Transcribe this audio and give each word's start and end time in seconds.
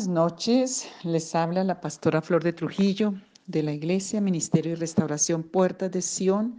Buenas 0.00 0.14
noches, 0.14 0.88
les 1.02 1.34
habla 1.34 1.62
la 1.62 1.82
pastora 1.82 2.22
Flor 2.22 2.42
de 2.42 2.54
Trujillo 2.54 3.12
de 3.46 3.62
la 3.62 3.72
Iglesia 3.72 4.22
Ministerio 4.22 4.72
y 4.72 4.74
Restauración 4.76 5.42
Puertas 5.42 5.90
de 5.90 6.00
Sion. 6.00 6.58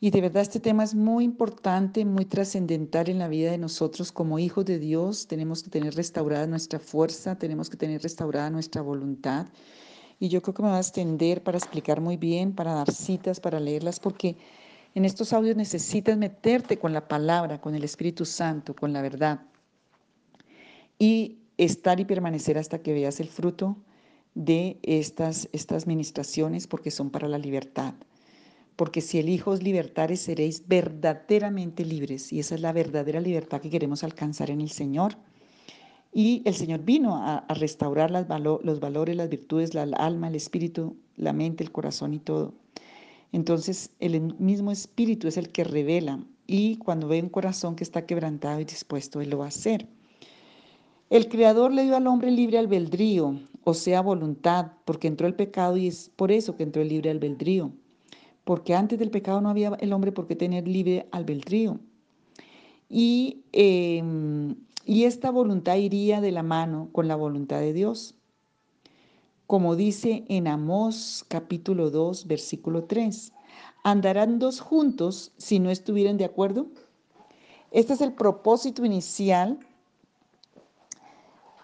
Y 0.00 0.10
de 0.10 0.22
verdad 0.22 0.40
este 0.40 0.58
tema 0.58 0.84
es 0.84 0.94
muy 0.94 1.22
importante, 1.22 2.02
muy 2.06 2.24
trascendental 2.24 3.10
en 3.10 3.18
la 3.18 3.28
vida 3.28 3.50
de 3.50 3.58
nosotros 3.58 4.10
como 4.10 4.38
hijos 4.38 4.64
de 4.64 4.78
Dios. 4.78 5.26
Tenemos 5.26 5.62
que 5.62 5.68
tener 5.68 5.96
restaurada 5.96 6.46
nuestra 6.46 6.78
fuerza, 6.78 7.36
tenemos 7.36 7.68
que 7.68 7.76
tener 7.76 8.00
restaurada 8.00 8.48
nuestra 8.48 8.80
voluntad. 8.80 9.48
Y 10.18 10.30
yo 10.30 10.40
creo 10.40 10.54
que 10.54 10.62
me 10.62 10.70
va 10.70 10.78
a 10.78 10.80
extender 10.80 11.42
para 11.42 11.58
explicar 11.58 12.00
muy 12.00 12.16
bien, 12.16 12.54
para 12.54 12.72
dar 12.72 12.90
citas, 12.90 13.38
para 13.38 13.60
leerlas, 13.60 14.00
porque 14.00 14.38
en 14.94 15.04
estos 15.04 15.34
audios 15.34 15.56
necesitas 15.56 16.16
meterte 16.16 16.78
con 16.78 16.94
la 16.94 17.06
palabra, 17.06 17.60
con 17.60 17.74
el 17.74 17.84
Espíritu 17.84 18.24
Santo, 18.24 18.74
con 18.74 18.94
la 18.94 19.02
verdad. 19.02 19.42
Y 20.98 21.43
estar 21.58 22.00
y 22.00 22.04
permanecer 22.04 22.58
hasta 22.58 22.82
que 22.82 22.92
veas 22.92 23.20
el 23.20 23.28
fruto 23.28 23.76
de 24.34 24.78
estas, 24.82 25.48
estas 25.52 25.86
ministraciones 25.86 26.66
porque 26.66 26.90
son 26.90 27.10
para 27.10 27.28
la 27.28 27.38
libertad. 27.38 27.94
Porque 28.76 29.00
si 29.00 29.18
el 29.18 29.28
Hijo 29.28 29.52
os 29.52 29.62
libertares, 29.62 30.20
seréis 30.20 30.66
verdaderamente 30.66 31.84
libres. 31.84 32.32
Y 32.32 32.40
esa 32.40 32.56
es 32.56 32.60
la 32.60 32.72
verdadera 32.72 33.20
libertad 33.20 33.60
que 33.60 33.70
queremos 33.70 34.02
alcanzar 34.02 34.50
en 34.50 34.60
el 34.60 34.70
Señor. 34.70 35.16
Y 36.12 36.42
el 36.44 36.54
Señor 36.54 36.80
vino 36.80 37.16
a, 37.16 37.44
restaurar 37.48 38.10
los 38.10 38.80
valores, 38.80 39.16
las 39.16 39.28
virtudes, 39.28 39.74
la 39.74 39.82
alma, 39.82 40.28
el 40.28 40.34
espíritu, 40.34 40.96
la 41.16 41.32
mente, 41.32 41.62
el 41.62 41.72
corazón 41.72 42.14
y 42.14 42.18
todo. 42.18 42.54
Entonces, 43.32 43.90
el 44.00 44.20
mismo 44.38 44.70
espíritu 44.70 45.28
es 45.28 45.36
el 45.36 45.50
que 45.50 45.64
revela. 45.64 46.24
Y 46.46 46.76
cuando 46.76 47.08
ve 47.08 47.22
un 47.22 47.28
corazón 47.28 47.74
que 47.74 47.84
está 47.84 48.06
quebrantado 48.06 48.60
y 48.60 48.64
dispuesto, 48.64 49.20
Él 49.20 49.30
lo 49.30 49.38
va 49.38 49.46
a 49.46 49.48
hacer. 49.48 49.88
El 51.10 51.28
Creador 51.28 51.72
le 51.72 51.84
dio 51.84 51.96
al 51.96 52.06
hombre 52.06 52.30
libre 52.30 52.58
albedrío, 52.58 53.38
o 53.62 53.74
sea, 53.74 54.00
voluntad, 54.00 54.72
porque 54.84 55.06
entró 55.06 55.26
el 55.26 55.34
pecado 55.34 55.76
y 55.76 55.86
es 55.86 56.10
por 56.16 56.32
eso 56.32 56.56
que 56.56 56.62
entró 56.62 56.80
el 56.80 56.88
libre 56.88 57.10
albedrío. 57.10 57.72
Porque 58.44 58.74
antes 58.74 58.98
del 58.98 59.10
pecado 59.10 59.40
no 59.40 59.50
había 59.50 59.76
el 59.80 59.92
hombre 59.92 60.12
por 60.12 60.26
qué 60.26 60.34
tener 60.34 60.66
libre 60.66 61.06
albedrío. 61.12 61.78
Y, 62.88 63.44
em, 63.52 64.56
y 64.86 65.04
esta 65.04 65.30
voluntad 65.30 65.76
iría 65.76 66.20
de 66.20 66.32
la 66.32 66.42
mano 66.42 66.88
con 66.92 67.06
la 67.08 67.16
voluntad 67.16 67.60
de 67.60 67.72
Dios. 67.72 68.14
Como 69.46 69.76
dice 69.76 70.24
en 70.28 70.48
Amós 70.48 71.24
capítulo 71.28 71.90
2, 71.90 72.26
versículo 72.26 72.84
3, 72.84 73.32
¿andarán 73.82 74.38
dos 74.38 74.60
juntos 74.60 75.32
si 75.36 75.58
no 75.58 75.70
estuvieran 75.70 76.16
de 76.16 76.24
acuerdo? 76.24 76.68
Este 77.70 77.92
es 77.92 78.00
el 78.00 78.14
propósito 78.14 78.84
inicial 78.84 79.58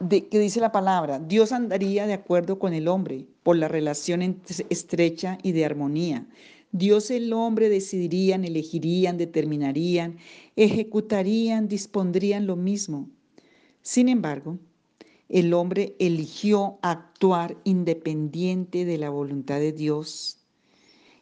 que 0.09 0.39
dice 0.39 0.61
la 0.61 0.73
palabra, 0.73 1.19
Dios 1.19 1.53
andaría 1.53 2.07
de 2.07 2.15
acuerdo 2.15 2.59
con 2.59 2.73
el 2.73 2.89
hombre 2.89 3.27
por 3.43 3.57
la 3.57 3.69
relación 3.69 4.41
estrecha 4.71 5.37
y 5.43 5.53
de 5.53 5.67
armonía. 5.67 6.27
Dios 6.73 7.11
y 7.11 7.17
el 7.17 7.33
hombre 7.35 7.69
decidirían, 7.69 8.45
elegirían, 8.45 9.19
determinarían, 9.19 10.17
ejecutarían, 10.57 11.69
dispondrían 11.69 12.47
lo 12.47 12.57
mismo. 12.57 13.11
Sin 13.83 14.09
embargo, 14.09 14.59
el 15.29 15.53
hombre 15.53 15.97
eligió 15.99 16.79
actuar 16.81 17.59
independiente 17.65 18.87
de 18.87 18.97
la 18.97 19.11
voluntad 19.11 19.59
de 19.59 19.73
Dios, 19.73 20.39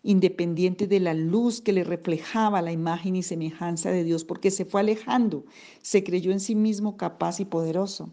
independiente 0.04 0.86
de 0.86 1.00
la 1.00 1.14
luz 1.14 1.60
que 1.60 1.72
le 1.72 1.82
reflejaba 1.82 2.62
la 2.62 2.70
imagen 2.70 3.16
y 3.16 3.24
semejanza 3.24 3.90
de 3.90 4.04
Dios, 4.04 4.24
porque 4.24 4.52
se 4.52 4.64
fue 4.64 4.82
alejando, 4.82 5.44
se 5.82 6.04
creyó 6.04 6.30
en 6.30 6.38
sí 6.38 6.54
mismo 6.54 6.96
capaz 6.96 7.40
y 7.40 7.44
poderoso 7.44 8.12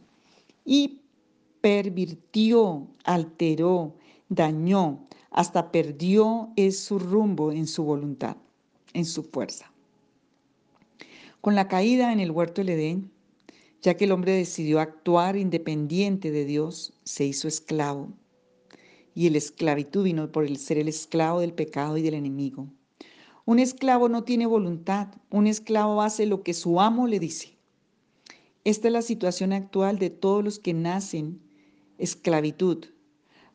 y 0.65 1.01
pervirtió, 1.61 2.87
alteró, 3.05 3.95
dañó, 4.29 5.07
hasta 5.31 5.71
perdió 5.71 6.49
su 6.71 6.99
rumbo 6.99 7.51
en 7.51 7.67
su 7.67 7.83
voluntad, 7.83 8.37
en 8.93 9.05
su 9.05 9.23
fuerza. 9.23 9.71
Con 11.41 11.55
la 11.55 11.67
caída 11.67 12.11
en 12.11 12.19
el 12.19 12.31
huerto 12.31 12.61
del 12.61 12.69
Edén, 12.69 13.11
ya 13.81 13.95
que 13.95 14.05
el 14.05 14.11
hombre 14.11 14.31
decidió 14.31 14.79
actuar 14.79 15.37
independiente 15.37 16.31
de 16.31 16.43
Dios, 16.45 16.93
se 17.03 17.25
hizo 17.25 17.47
esclavo. 17.47 18.09
Y 19.13 19.27
el 19.27 19.35
esclavitud 19.35 20.03
vino 20.03 20.31
por 20.31 20.43
el 20.43 20.57
ser 20.57 20.79
el 20.79 20.87
esclavo 20.87 21.39
del 21.39 21.53
pecado 21.53 21.95
y 21.95 22.01
del 22.01 22.15
enemigo. 22.15 22.67
Un 23.45 23.59
esclavo 23.59 24.09
no 24.09 24.23
tiene 24.23 24.47
voluntad, 24.47 25.09
un 25.29 25.45
esclavo 25.45 26.01
hace 26.01 26.25
lo 26.25 26.41
que 26.41 26.55
su 26.55 26.81
amo 26.81 27.05
le 27.05 27.19
dice. 27.19 27.54
Esta 28.65 28.87
es 28.87 28.93
la 28.93 29.03
situación 29.03 29.53
actual 29.53 29.99
de 29.99 30.09
todos 30.09 30.43
los 30.43 30.57
que 30.57 30.73
nacen 30.73 31.39
esclavitud. 31.99 32.83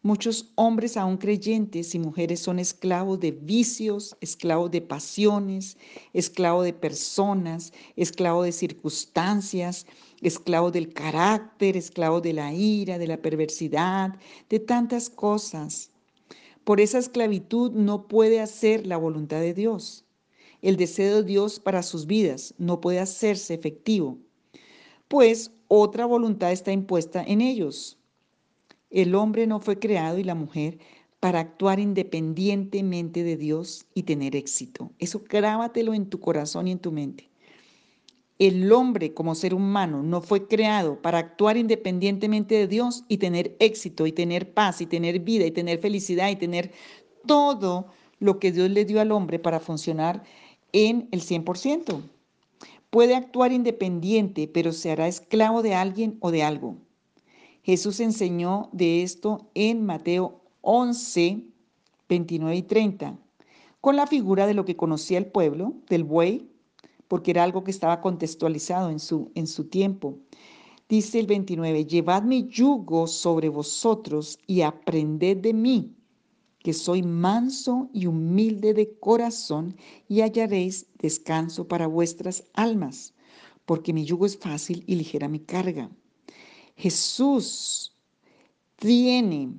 Muchos 0.02 0.52
hombres 0.54 0.96
aún 0.96 1.16
creyentes 1.16 1.96
y 1.96 1.98
mujeres 1.98 2.38
son 2.38 2.60
esclavos 2.60 3.18
de 3.18 3.32
vicios, 3.32 4.16
esclavos 4.20 4.70
de 4.70 4.82
pasiones, 4.82 5.76
esclavos 6.12 6.64
de 6.64 6.74
personas, 6.74 7.72
esclavos 7.96 8.44
de 8.44 8.52
circunstancias, 8.52 9.84
esclavos 10.22 10.70
del 10.72 10.92
carácter, 10.92 11.76
esclavos 11.76 12.22
de 12.22 12.32
la 12.32 12.54
ira, 12.54 12.96
de 12.96 13.08
la 13.08 13.20
perversidad, 13.20 14.14
de 14.48 14.60
tantas 14.60 15.10
cosas. 15.10 15.90
Por 16.62 16.80
esa 16.80 16.98
esclavitud 16.98 17.72
no 17.72 18.06
puede 18.06 18.38
hacer 18.38 18.86
la 18.86 18.96
voluntad 18.96 19.40
de 19.40 19.54
Dios. 19.54 20.04
El 20.62 20.76
deseo 20.76 21.16
de 21.16 21.24
Dios 21.24 21.58
para 21.58 21.82
sus 21.82 22.06
vidas 22.06 22.54
no 22.58 22.80
puede 22.80 23.00
hacerse 23.00 23.54
efectivo 23.54 24.20
pues 25.10 25.50
otra 25.66 26.06
voluntad 26.06 26.52
está 26.52 26.70
impuesta 26.70 27.24
en 27.26 27.40
ellos. 27.40 27.98
El 28.90 29.16
hombre 29.16 29.48
no 29.48 29.58
fue 29.58 29.80
creado 29.80 30.18
y 30.18 30.24
la 30.24 30.36
mujer 30.36 30.78
para 31.18 31.40
actuar 31.40 31.80
independientemente 31.80 33.24
de 33.24 33.36
Dios 33.36 33.86
y 33.92 34.04
tener 34.04 34.36
éxito. 34.36 34.92
Eso 35.00 35.24
grábatelo 35.28 35.94
en 35.94 36.08
tu 36.08 36.20
corazón 36.20 36.68
y 36.68 36.70
en 36.70 36.78
tu 36.78 36.92
mente. 36.92 37.28
El 38.38 38.70
hombre 38.70 39.12
como 39.12 39.34
ser 39.34 39.52
humano 39.52 40.04
no 40.04 40.20
fue 40.20 40.46
creado 40.46 41.02
para 41.02 41.18
actuar 41.18 41.56
independientemente 41.56 42.54
de 42.54 42.68
Dios 42.68 43.02
y 43.08 43.18
tener 43.18 43.56
éxito 43.58 44.06
y 44.06 44.12
tener 44.12 44.54
paz 44.54 44.80
y 44.80 44.86
tener 44.86 45.18
vida 45.18 45.44
y 45.44 45.50
tener 45.50 45.80
felicidad 45.80 46.30
y 46.30 46.36
tener 46.36 46.70
todo 47.26 47.88
lo 48.20 48.38
que 48.38 48.52
Dios 48.52 48.70
le 48.70 48.84
dio 48.84 49.00
al 49.00 49.10
hombre 49.10 49.40
para 49.40 49.58
funcionar 49.58 50.22
en 50.72 51.08
el 51.10 51.20
100%. 51.20 52.00
Puede 52.90 53.14
actuar 53.14 53.52
independiente, 53.52 54.48
pero 54.48 54.72
se 54.72 54.90
hará 54.90 55.06
esclavo 55.06 55.62
de 55.62 55.74
alguien 55.74 56.18
o 56.20 56.32
de 56.32 56.42
algo. 56.42 56.76
Jesús 57.62 58.00
enseñó 58.00 58.68
de 58.72 59.02
esto 59.02 59.48
en 59.54 59.86
Mateo 59.86 60.40
11, 60.62 61.44
29 62.08 62.56
y 62.56 62.62
30, 62.62 63.18
con 63.80 63.94
la 63.94 64.08
figura 64.08 64.46
de 64.46 64.54
lo 64.54 64.64
que 64.64 64.76
conocía 64.76 65.18
el 65.18 65.26
pueblo, 65.26 65.74
del 65.88 66.04
buey, 66.04 66.50
porque 67.06 67.30
era 67.30 67.44
algo 67.44 67.62
que 67.62 67.70
estaba 67.70 68.00
contextualizado 68.00 68.90
en 68.90 68.98
su, 68.98 69.30
en 69.34 69.46
su 69.46 69.68
tiempo. 69.68 70.18
Dice 70.88 71.20
el 71.20 71.26
29, 71.28 71.86
llevad 71.86 72.24
mi 72.24 72.48
yugo 72.48 73.06
sobre 73.06 73.48
vosotros 73.48 74.38
y 74.48 74.62
aprended 74.62 75.36
de 75.36 75.52
mí, 75.52 75.94
que 76.62 76.72
soy 76.72 77.02
manso 77.02 77.88
y 77.92 78.06
humilde 78.06 78.74
de 78.74 78.92
corazón, 78.98 79.76
y 80.08 80.20
hallaréis 80.20 80.86
descanso 80.98 81.66
para 81.66 81.86
vuestras 81.86 82.44
almas, 82.52 83.14
porque 83.64 83.92
mi 83.92 84.04
yugo 84.04 84.26
es 84.26 84.36
fácil 84.36 84.84
y 84.86 84.96
ligera 84.96 85.28
mi 85.28 85.40
carga. 85.40 85.90
Jesús 86.76 87.94
tiene 88.76 89.54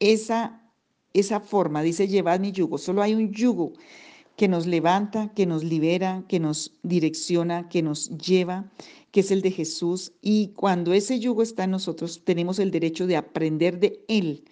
esa, 0.00 0.62
esa 1.12 1.40
forma, 1.40 1.82
dice, 1.82 2.08
llevad 2.08 2.40
mi 2.40 2.52
yugo. 2.52 2.78
Solo 2.78 3.02
hay 3.02 3.14
un 3.14 3.32
yugo 3.32 3.72
que 4.36 4.48
nos 4.48 4.66
levanta, 4.66 5.32
que 5.34 5.46
nos 5.46 5.62
libera, 5.62 6.24
que 6.28 6.40
nos 6.40 6.76
direcciona, 6.82 7.68
que 7.68 7.82
nos 7.82 8.10
lleva, 8.18 8.72
que 9.12 9.20
es 9.20 9.30
el 9.30 9.42
de 9.42 9.52
Jesús. 9.52 10.12
Y 10.22 10.48
cuando 10.48 10.92
ese 10.92 11.20
yugo 11.20 11.42
está 11.42 11.64
en 11.64 11.70
nosotros, 11.70 12.22
tenemos 12.24 12.58
el 12.58 12.72
derecho 12.72 13.06
de 13.06 13.16
aprender 13.16 13.78
de 13.78 14.04
Él 14.08 14.44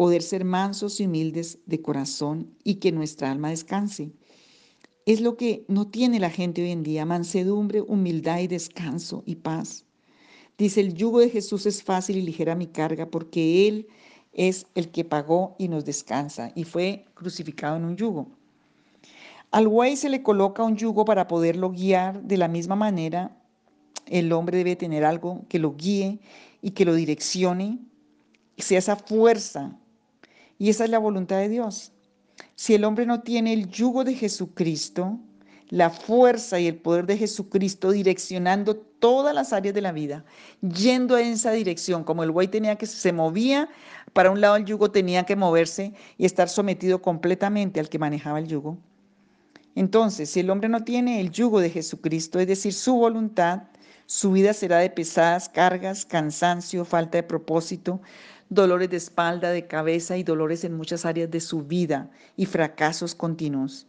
poder 0.00 0.22
ser 0.22 0.46
mansos 0.46 0.98
y 0.98 1.04
humildes 1.04 1.58
de 1.66 1.82
corazón 1.82 2.56
y 2.64 2.76
que 2.76 2.90
nuestra 2.90 3.30
alma 3.30 3.50
descanse. 3.50 4.10
Es 5.04 5.20
lo 5.20 5.36
que 5.36 5.66
no 5.68 5.88
tiene 5.88 6.18
la 6.18 6.30
gente 6.30 6.62
hoy 6.62 6.70
en 6.70 6.82
día, 6.82 7.04
mansedumbre, 7.04 7.82
humildad 7.82 8.38
y 8.38 8.46
descanso 8.46 9.22
y 9.26 9.34
paz. 9.34 9.84
Dice, 10.56 10.80
el 10.80 10.94
yugo 10.94 11.20
de 11.20 11.28
Jesús 11.28 11.66
es 11.66 11.82
fácil 11.82 12.16
y 12.16 12.22
ligera 12.22 12.54
mi 12.54 12.66
carga 12.66 13.10
porque 13.10 13.68
Él 13.68 13.88
es 14.32 14.66
el 14.74 14.90
que 14.90 15.04
pagó 15.04 15.54
y 15.58 15.68
nos 15.68 15.84
descansa 15.84 16.50
y 16.54 16.64
fue 16.64 17.04
crucificado 17.12 17.76
en 17.76 17.84
un 17.84 17.96
yugo. 17.98 18.30
Al 19.50 19.68
buey 19.68 19.98
se 19.98 20.08
le 20.08 20.22
coloca 20.22 20.62
un 20.62 20.78
yugo 20.78 21.04
para 21.04 21.28
poderlo 21.28 21.72
guiar 21.72 22.22
de 22.22 22.38
la 22.38 22.48
misma 22.48 22.74
manera. 22.74 23.36
El 24.06 24.32
hombre 24.32 24.56
debe 24.56 24.76
tener 24.76 25.04
algo 25.04 25.44
que 25.50 25.58
lo 25.58 25.76
guíe 25.76 26.20
y 26.62 26.70
que 26.70 26.86
lo 26.86 26.94
direccione, 26.94 27.80
sea 28.56 28.78
esa 28.78 28.96
fuerza 28.96 29.76
y 30.60 30.68
esa 30.68 30.84
es 30.84 30.90
la 30.90 30.98
voluntad 30.98 31.38
de 31.38 31.48
Dios. 31.48 31.90
Si 32.54 32.74
el 32.74 32.84
hombre 32.84 33.06
no 33.06 33.22
tiene 33.22 33.54
el 33.54 33.70
yugo 33.70 34.04
de 34.04 34.14
Jesucristo, 34.14 35.18
la 35.70 35.88
fuerza 35.88 36.60
y 36.60 36.66
el 36.66 36.76
poder 36.76 37.06
de 37.06 37.16
Jesucristo 37.16 37.92
direccionando 37.92 38.76
todas 38.76 39.34
las 39.34 39.54
áreas 39.54 39.74
de 39.74 39.80
la 39.80 39.92
vida, 39.92 40.22
yendo 40.60 41.16
en 41.16 41.28
esa 41.28 41.52
dirección, 41.52 42.04
como 42.04 42.24
el 42.24 42.30
buey 42.30 42.48
tenía 42.48 42.76
que 42.76 42.84
se 42.84 43.10
movía 43.10 43.70
para 44.12 44.30
un 44.30 44.42
lado 44.42 44.56
el 44.56 44.66
yugo 44.66 44.90
tenía 44.90 45.24
que 45.24 45.34
moverse 45.34 45.94
y 46.18 46.26
estar 46.26 46.50
sometido 46.50 47.00
completamente 47.00 47.80
al 47.80 47.88
que 47.88 47.98
manejaba 47.98 48.38
el 48.38 48.46
yugo. 48.46 48.76
Entonces, 49.74 50.28
si 50.28 50.40
el 50.40 50.50
hombre 50.50 50.68
no 50.68 50.84
tiene 50.84 51.22
el 51.22 51.30
yugo 51.30 51.60
de 51.60 51.70
Jesucristo, 51.70 52.38
es 52.38 52.46
decir, 52.46 52.74
su 52.74 52.96
voluntad, 52.96 53.62
su 54.04 54.32
vida 54.32 54.52
será 54.52 54.76
de 54.76 54.90
pesadas 54.90 55.48
cargas, 55.48 56.04
cansancio, 56.04 56.84
falta 56.84 57.16
de 57.16 57.22
propósito, 57.22 58.02
dolores 58.50 58.90
de 58.90 58.96
espalda, 58.96 59.50
de 59.50 59.66
cabeza 59.66 60.16
y 60.16 60.24
dolores 60.24 60.64
en 60.64 60.76
muchas 60.76 61.06
áreas 61.06 61.30
de 61.30 61.40
su 61.40 61.62
vida 61.62 62.10
y 62.36 62.46
fracasos 62.46 63.14
continuos. 63.14 63.86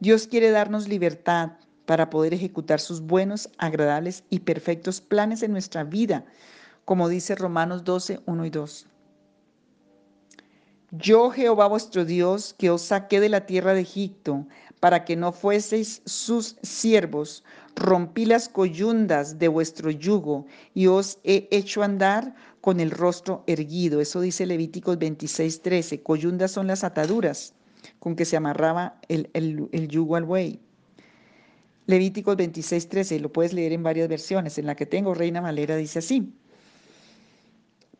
Dios 0.00 0.26
quiere 0.26 0.50
darnos 0.50 0.88
libertad 0.88 1.52
para 1.86 2.10
poder 2.10 2.34
ejecutar 2.34 2.80
sus 2.80 3.00
buenos, 3.00 3.48
agradables 3.58 4.24
y 4.30 4.40
perfectos 4.40 5.00
planes 5.00 5.42
en 5.42 5.52
nuestra 5.52 5.84
vida, 5.84 6.24
como 6.84 7.08
dice 7.08 7.36
Romanos 7.36 7.84
12, 7.84 8.20
1 8.26 8.46
y 8.46 8.50
2. 8.50 8.86
Yo, 10.90 11.30
Jehová 11.30 11.68
vuestro 11.68 12.04
Dios, 12.04 12.54
que 12.58 12.68
os 12.68 12.82
saqué 12.82 13.20
de 13.20 13.28
la 13.28 13.46
tierra 13.46 13.74
de 13.74 13.80
Egipto, 13.80 14.46
para 14.80 15.04
que 15.04 15.16
no 15.16 15.32
fueseis 15.32 16.02
sus 16.04 16.56
siervos, 16.62 17.44
rompí 17.76 18.24
las 18.26 18.48
coyundas 18.48 19.38
de 19.38 19.48
vuestro 19.48 19.90
yugo 19.90 20.46
y 20.74 20.86
os 20.86 21.18
he 21.24 21.48
hecho 21.50 21.82
andar 21.82 22.34
con 22.60 22.80
el 22.80 22.90
rostro 22.90 23.44
erguido. 23.46 24.00
Eso 24.00 24.20
dice 24.20 24.46
Levíticos 24.46 24.98
26, 24.98 25.62
13. 25.62 26.02
Coyundas 26.02 26.52
son 26.52 26.66
las 26.66 26.84
ataduras 26.84 27.54
con 27.98 28.14
que 28.14 28.24
se 28.24 28.36
amarraba 28.36 29.00
el, 29.08 29.28
el 29.32 29.88
yugo 29.88 30.16
al 30.16 30.24
buey. 30.24 30.60
Levíticos 31.86 32.36
26, 32.36 32.88
13, 32.88 33.20
lo 33.20 33.32
puedes 33.32 33.52
leer 33.52 33.72
en 33.72 33.82
varias 33.82 34.08
versiones. 34.08 34.56
En 34.58 34.66
la 34.66 34.76
que 34.76 34.86
tengo, 34.86 35.14
Reina 35.14 35.40
Valera 35.40 35.76
dice 35.76 35.98
así. 35.98 36.32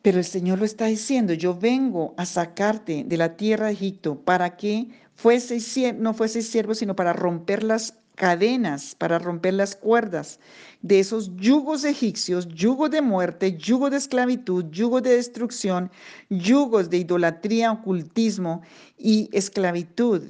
Pero 0.03 0.19
el 0.19 0.25
Señor 0.25 0.59
lo 0.59 0.65
está 0.65 0.87
diciendo, 0.87 1.33
yo 1.33 1.57
vengo 1.57 2.15
a 2.17 2.27
sacarte 2.27 3.05
de 3.05 3.17
la 3.17 3.37
tierra 3.37 3.67
de 3.67 3.73
Egipto 3.73 4.21
para 4.21 4.57
que 4.57 4.89
fueseis, 5.15 5.95
no 5.97 6.13
fueseis 6.13 6.49
siervos, 6.49 6.79
sino 6.79 6.97
para 6.97 7.13
romper 7.13 7.63
las 7.63 7.95
cadenas, 8.15 8.95
para 8.95 9.19
romper 9.19 9.55
las 9.55 9.77
cuerdas 9.77 10.39
de 10.83 11.01
esos 11.01 11.35
yugos 11.37 11.85
egipcios, 11.85 12.49
yugos 12.49 12.91
de 12.91 13.03
muerte, 13.03 13.57
yugos 13.57 13.91
de 13.91 13.97
esclavitud, 13.97 14.67
yugos 14.71 15.03
de 15.03 15.17
destrucción, 15.17 15.91
yugos 16.29 16.91
de 16.91 16.99
idolatría, 16.99 17.73
ocultismo 17.73 18.63
y 18.99 19.29
esclavitud, 19.33 20.23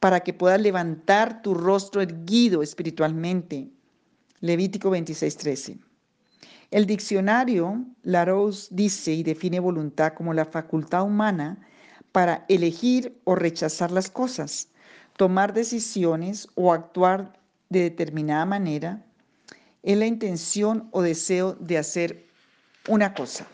para 0.00 0.20
que 0.20 0.32
puedas 0.32 0.60
levantar 0.60 1.42
tu 1.42 1.54
rostro 1.54 2.00
erguido 2.00 2.62
espiritualmente. 2.62 3.68
Levítico 4.40 4.90
26:13. 4.90 5.78
El 6.70 6.86
diccionario 6.86 7.84
Larousse 8.02 8.68
dice 8.70 9.12
y 9.12 9.22
define 9.22 9.58
voluntad 9.58 10.12
como 10.12 10.34
la 10.34 10.44
facultad 10.44 11.02
humana 11.02 11.58
para 12.12 12.44
elegir 12.48 13.18
o 13.24 13.34
rechazar 13.34 13.90
las 13.90 14.10
cosas, 14.10 14.68
tomar 15.18 15.52
decisiones 15.52 16.48
o 16.54 16.72
actuar 16.72 17.38
de 17.68 17.82
determinada 17.82 18.46
manera, 18.46 19.04
es 19.82 19.98
la 19.98 20.06
intención 20.06 20.88
o 20.92 21.02
deseo 21.02 21.54
de 21.54 21.76
hacer 21.76 22.26
una 22.88 23.12
cosa. 23.12 23.46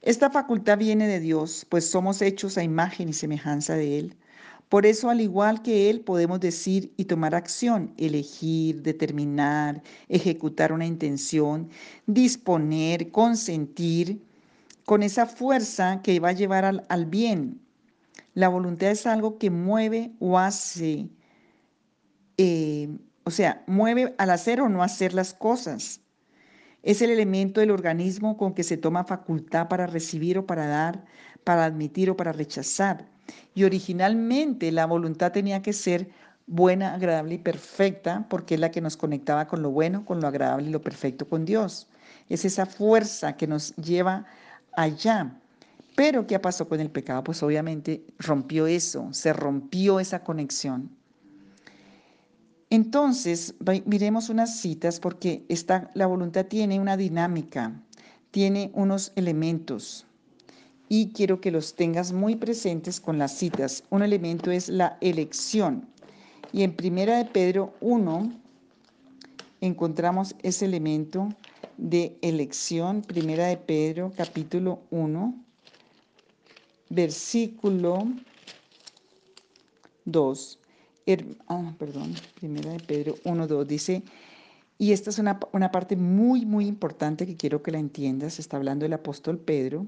Esta 0.00 0.30
facultad 0.30 0.78
viene 0.78 1.06
de 1.08 1.20
Dios, 1.20 1.66
pues 1.68 1.90
somos 1.90 2.22
hechos 2.22 2.56
a 2.56 2.62
imagen 2.62 3.08
y 3.08 3.12
semejanza 3.12 3.74
de 3.74 3.98
Él. 3.98 4.16
Por 4.68 4.86
eso, 4.86 5.10
al 5.10 5.20
igual 5.20 5.60
que 5.60 5.90
Él, 5.90 6.00
podemos 6.00 6.40
decir 6.40 6.92
y 6.96 7.04
tomar 7.04 7.34
acción, 7.34 7.92
elegir, 7.98 8.80
determinar, 8.82 9.82
ejecutar 10.08 10.72
una 10.72 10.86
intención, 10.86 11.68
disponer, 12.06 13.10
consentir, 13.10 14.22
con 14.84 15.02
esa 15.02 15.26
fuerza 15.26 16.00
que 16.02 16.20
va 16.20 16.30
a 16.30 16.32
llevar 16.32 16.64
al, 16.64 17.06
bien. 17.06 17.60
La 18.34 18.48
voluntad 18.48 18.90
es 18.90 19.06
algo 19.06 19.38
que 19.38 19.50
mueve 19.50 20.12
o 20.18 20.38
hace, 20.38 21.10
eh, 22.38 22.88
o 23.24 23.30
sea, 23.30 23.62
mueve 23.66 24.14
al 24.18 24.30
hacer 24.30 24.60
o 24.60 24.68
no 24.68 24.82
hacer 24.82 25.14
las 25.14 25.34
cosas. 25.34 26.00
Es 26.82 27.02
el 27.02 27.10
elemento 27.10 27.60
del 27.60 27.70
organismo 27.70 28.36
con 28.36 28.54
que 28.54 28.64
se 28.64 28.76
toma 28.76 29.04
facultad 29.04 29.68
para 29.68 29.86
recibir 29.86 30.38
o 30.38 30.46
para 30.46 30.66
dar, 30.66 31.04
para 31.44 31.64
admitir 31.64 32.10
o 32.10 32.16
para 32.16 32.32
rechazar. 32.32 33.08
Y 33.54 33.64
originalmente 33.64 34.72
la 34.72 34.86
voluntad 34.86 35.32
tenía 35.32 35.62
que 35.62 35.72
ser 35.72 36.10
buena, 36.46 36.94
agradable 36.94 37.34
y 37.34 37.38
perfecta, 37.38 38.26
porque 38.28 38.54
es 38.54 38.60
la 38.60 38.70
que 38.70 38.80
nos 38.80 38.96
conectaba 38.96 39.46
con 39.46 39.62
lo 39.62 39.70
bueno, 39.70 40.04
con 40.04 40.20
lo 40.20 40.26
agradable 40.26 40.68
y 40.68 40.72
lo 40.72 40.82
perfecto 40.82 41.28
con 41.28 41.44
Dios. 41.44 41.88
Es 42.28 42.44
esa 42.44 42.66
fuerza 42.66 43.36
que 43.36 43.46
nos 43.46 43.76
lleva 43.76 44.26
allá. 44.72 45.41
Pero 45.94 46.26
¿qué 46.26 46.38
pasó 46.38 46.68
con 46.68 46.80
el 46.80 46.90
pecado? 46.90 47.22
Pues 47.24 47.42
obviamente 47.42 48.04
rompió 48.18 48.66
eso, 48.66 49.08
se 49.12 49.32
rompió 49.32 50.00
esa 50.00 50.24
conexión. 50.24 50.90
Entonces, 52.70 53.54
miremos 53.84 54.30
unas 54.30 54.58
citas 54.58 54.98
porque 54.98 55.44
esta, 55.48 55.90
la 55.92 56.06
voluntad 56.06 56.46
tiene 56.46 56.80
una 56.80 56.96
dinámica, 56.96 57.78
tiene 58.30 58.70
unos 58.72 59.12
elementos 59.14 60.06
y 60.88 61.10
quiero 61.12 61.40
que 61.40 61.50
los 61.50 61.74
tengas 61.74 62.12
muy 62.12 62.36
presentes 62.36 62.98
con 62.98 63.18
las 63.18 63.32
citas. 63.32 63.84
Un 63.90 64.02
elemento 64.02 64.50
es 64.50 64.70
la 64.70 64.96
elección. 65.02 65.86
Y 66.52 66.62
en 66.62 66.74
Primera 66.74 67.18
de 67.18 67.26
Pedro 67.26 67.74
1 67.80 68.32
encontramos 69.60 70.34
ese 70.42 70.64
elemento 70.64 71.28
de 71.76 72.16
elección. 72.22 73.02
Primera 73.02 73.46
de 73.48 73.58
Pedro 73.58 74.12
capítulo 74.16 74.80
1 74.90 75.34
versículo 76.92 78.06
2. 80.04 80.58
ah, 81.48 81.74
perdón, 81.78 82.14
Primera 82.34 82.72
de 82.72 82.80
Pedro 82.80 83.14
1, 83.24 83.46
2 83.46 83.66
dice, 83.66 84.02
y 84.76 84.92
esta 84.92 85.10
es 85.10 85.18
una, 85.18 85.40
una 85.52 85.70
parte 85.70 85.96
muy, 85.96 86.44
muy 86.44 86.66
importante 86.66 87.26
que 87.26 87.36
quiero 87.36 87.62
que 87.62 87.70
la 87.70 87.78
entiendas. 87.78 88.38
Está 88.38 88.58
hablando 88.58 88.84
el 88.84 88.92
apóstol 88.92 89.38
Pedro 89.38 89.86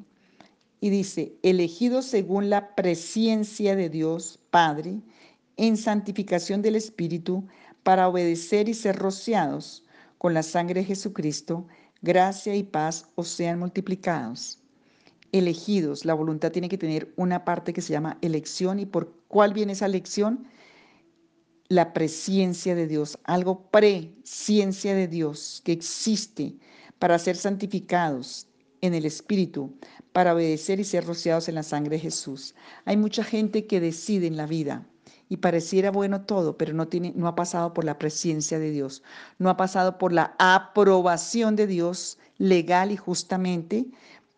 y 0.81 0.89
dice, 0.91 1.35
elegido 1.43 2.01
según 2.01 2.49
la 2.49 2.75
presencia 2.75 3.77
de 3.77 3.91
Dios 3.91 4.39
Padre, 4.51 5.01
en 5.57 5.77
santificación 5.77 6.63
del 6.63 6.77
Espíritu, 6.77 7.47
para 7.83 8.09
obedecer 8.09 8.69
y 8.69 8.75
ser 8.75 8.97
rociados 8.97 9.85
con 10.17 10.33
la 10.33 10.43
sangre 10.43 10.81
de 10.81 10.87
Jesucristo, 10.87 11.67
gracia 12.01 12.55
y 12.57 12.63
paz 12.63 13.07
os 13.15 13.29
sean 13.29 13.59
multiplicados. 13.59 14.64
Elegidos, 15.35 16.05
la 16.05 16.15
voluntad 16.15 16.53
tiene 16.53 16.69
que 16.69 16.79
tener 16.79 17.13
una 17.17 17.45
parte 17.45 17.73
que 17.73 17.83
se 17.83 17.93
llama 17.93 18.19
elección. 18.23 18.79
¿Y 18.79 18.87
por 18.87 19.13
cuál 19.29 19.53
viene 19.53 19.73
esa 19.73 19.87
elección? 19.87 20.47
La 21.69 21.93
presencia 21.93 22.75
de 22.75 22.87
Dios, 22.87 23.19
algo 23.25 23.71
pre-ciencia 23.71 24.95
de 24.95 25.09
Dios 25.09 25.61
que 25.65 25.73
existe 25.73 26.57
para 26.99 27.19
ser 27.19 27.37
santificados, 27.37 28.47
en 28.85 28.93
el 28.93 29.07
Espíritu 29.07 29.75
para 30.13 30.35
obedecer 30.35 30.79
y 30.79 30.85
ser 30.85 31.07
rociados 31.07 31.49
en 31.49 31.55
la 31.55 31.63
sangre 31.63 31.97
de 31.97 32.01
Jesús. 32.01 32.55
Hay 32.85 32.99
mucha 32.99 33.25
gente 33.25 33.67
que 33.67 33.81
decide 33.81 34.27
en 34.27 34.37
la 34.37 34.47
vida 34.47 34.87
y 35.31 35.39
pareciera 35.39 35.91
bueno 35.91 36.21
todo, 36.27 36.59
pero 36.59 36.75
no, 36.75 36.87
tiene, 36.87 37.15
no 37.17 37.27
ha 37.27 37.35
pasado 37.35 37.73
por 37.73 37.85
la 37.85 37.99
presencia 37.99 38.59
de 38.59 38.71
Dios, 38.71 39.03
no 39.39 39.49
ha 39.49 39.57
pasado 39.57 39.97
por 39.97 40.13
la 40.13 40.37
aprobación 40.39 41.57
de 41.57 41.67
Dios 41.67 42.19
legal 42.37 42.93
y 42.93 42.97
justamente 42.99 43.87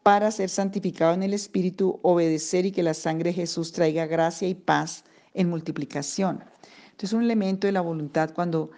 para 0.06 0.30
ser 0.30 0.48
santificado 0.48 1.14
en 1.14 1.24
el 1.24 1.34
Espíritu, 1.34 1.98
obedecer 2.02 2.64
y 2.64 2.70
que 2.70 2.84
la 2.84 2.94
sangre 2.94 3.30
de 3.30 3.34
Jesús 3.34 3.72
traiga 3.72 4.06
gracia 4.06 4.46
y 4.46 4.54
paz 4.54 5.02
en 5.34 5.50
multiplicación. 5.50 6.44
Entonces 6.92 7.12
un 7.12 7.24
elemento 7.24 7.66
de 7.66 7.72
la 7.72 7.80
voluntad 7.80 8.32
cuando 8.32 8.70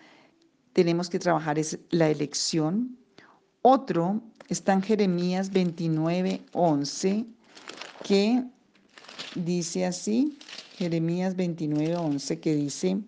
tenemos 0.72 1.10
que 1.10 1.18
trabajar 1.18 1.58
es 1.58 1.80
la 1.90 2.08
elección. 2.08 2.96
Otro 3.60 4.22
está 4.48 4.72
en 4.72 4.80
Jeremías 4.80 5.50
29, 5.50 6.46
11, 6.54 7.26
que 8.04 8.44
dice 9.34 9.84
así, 9.84 10.38
Jeremías 10.78 11.36
29, 11.36 11.94
11, 11.94 12.40
que 12.40 12.54
dice, 12.54 13.02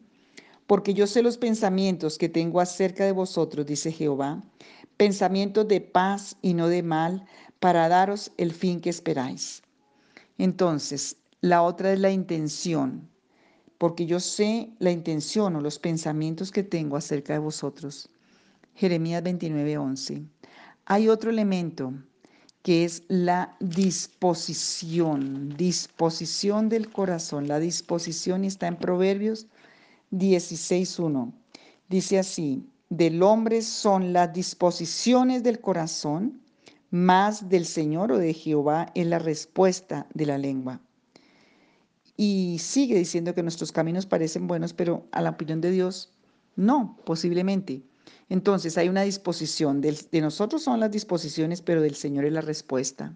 porque 0.67 0.93
yo 0.93 1.07
sé 1.07 1.23
los 1.23 1.39
pensamientos 1.39 2.19
que 2.19 2.29
tengo 2.29 2.61
acerca 2.61 3.03
de 3.07 3.13
vosotros, 3.13 3.65
dice 3.65 3.91
Jehová, 3.91 4.43
pensamientos 5.01 5.67
de 5.67 5.81
paz 5.81 6.37
y 6.43 6.53
no 6.53 6.69
de 6.69 6.83
mal, 6.83 7.25
para 7.59 7.89
daros 7.89 8.33
el 8.37 8.53
fin 8.53 8.83
que 8.83 8.91
esperáis. 8.91 9.63
Entonces, 10.37 11.17
la 11.41 11.63
otra 11.63 11.95
es 11.95 11.99
la 11.99 12.11
intención, 12.11 13.09
porque 13.79 14.05
yo 14.05 14.21
sé 14.21 14.69
la 14.79 14.91
intención 14.91 15.57
o 15.57 15.63
los 15.63 15.79
pensamientos 15.79 16.51
que 16.51 16.63
tengo 16.63 16.99
acerca 16.99 17.33
de 17.33 17.39
vosotros. 17.39 18.11
Jeremías 18.75 19.23
29, 19.23 19.79
11. 19.79 20.23
Hay 20.85 21.09
otro 21.09 21.31
elemento 21.31 21.95
que 22.63 22.85
es 22.85 23.03
la 23.09 23.57
disposición, 23.59 25.57
disposición 25.57 26.69
del 26.69 26.91
corazón. 26.93 27.49
La 27.49 27.59
disposición 27.59 28.45
está 28.45 28.67
en 28.67 28.77
Proverbios 28.77 29.47
16.1. 30.11 31.33
Dice 31.89 32.19
así, 32.19 32.70
del 32.91 33.23
hombre 33.23 33.63
son 33.63 34.13
las 34.13 34.33
disposiciones 34.33 35.45
del 35.45 35.61
corazón, 35.61 36.43
más 36.91 37.49
del 37.49 37.65
Señor 37.65 38.11
o 38.11 38.19
de 38.19 38.35
Jehová 38.35 38.91
es 38.97 39.07
la 39.07 39.21
respuesta 39.21 40.09
de 40.13 40.27
la 40.27 40.39
lengua. 40.39 40.81
Y 42.17 42.59
sigue 42.59 42.99
diciendo 42.99 43.35
que 43.35 43.45
nuestros 43.45 43.71
caminos 43.71 44.07
parecen 44.07 44.49
buenos, 44.49 44.73
pero 44.75 45.07
a 45.13 45.23
la 45.23 45.31
opinión 45.31 45.61
de 45.61 45.71
Dios, 45.71 46.13
no, 46.57 46.99
posiblemente. 47.05 47.81
Entonces 48.29 48.77
hay 48.77 48.89
una 48.89 49.03
disposición, 49.03 49.81
de, 49.81 49.97
de 50.11 50.21
nosotros 50.21 50.63
son 50.65 50.81
las 50.81 50.91
disposiciones, 50.91 51.63
pero 51.63 51.81
del 51.81 51.95
Señor 51.95 52.25
es 52.25 52.33
la 52.33 52.41
respuesta. 52.41 53.15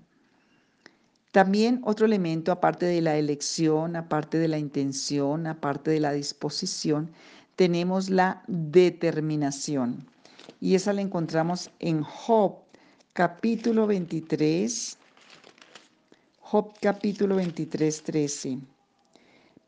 También 1.33 1.81
otro 1.83 2.07
elemento, 2.07 2.53
aparte 2.53 2.87
de 2.87 3.01
la 3.01 3.19
elección, 3.19 3.97
aparte 3.97 4.39
de 4.39 4.47
la 4.47 4.59
intención, 4.59 5.49
aparte 5.49 5.91
de 5.91 5.99
la 5.99 6.13
disposición, 6.13 7.11
tenemos 7.57 8.11
la 8.11 8.43
determinación. 8.47 10.07
Y 10.61 10.75
esa 10.75 10.93
la 10.93 11.03
encontramos 11.03 11.71
en 11.79 12.03
Job 12.03 12.57
capítulo 13.13 13.87
23, 13.87 14.99
Job 16.41 16.73
capítulo 16.81 17.37
23, 17.37 18.03
13. 18.03 18.59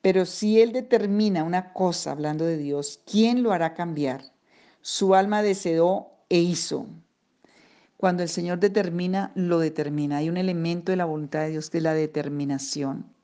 Pero 0.02 0.25
si 0.26 0.61
Él 0.61 0.73
determina 0.73 1.45
una 1.45 1.73
cosa, 1.73 2.12
hablando 2.12 2.45
de 2.45 2.57
Dios, 2.57 3.00
¿quién 3.11 3.43
lo 3.43 3.52
hará 3.52 3.75
cambiar? 3.75 4.23
Su 4.81 5.14
alma 5.14 5.43
deseó 5.43 6.09
e 6.28 6.38
hizo. 6.38 6.87
Cuando 7.97 8.23
el 8.23 8.28
Señor 8.28 8.61
determina, 8.61 9.33
lo 9.35 9.59
determina. 9.59 10.19
Hay 10.19 10.28
un 10.28 10.37
elemento 10.37 10.93
de 10.93 10.97
la 10.97 11.07
voluntad 11.07 11.40
de 11.40 11.50
Dios 11.50 11.71
que 11.71 11.78
es 11.78 11.83
la 11.83 11.95
determinación 11.95 13.15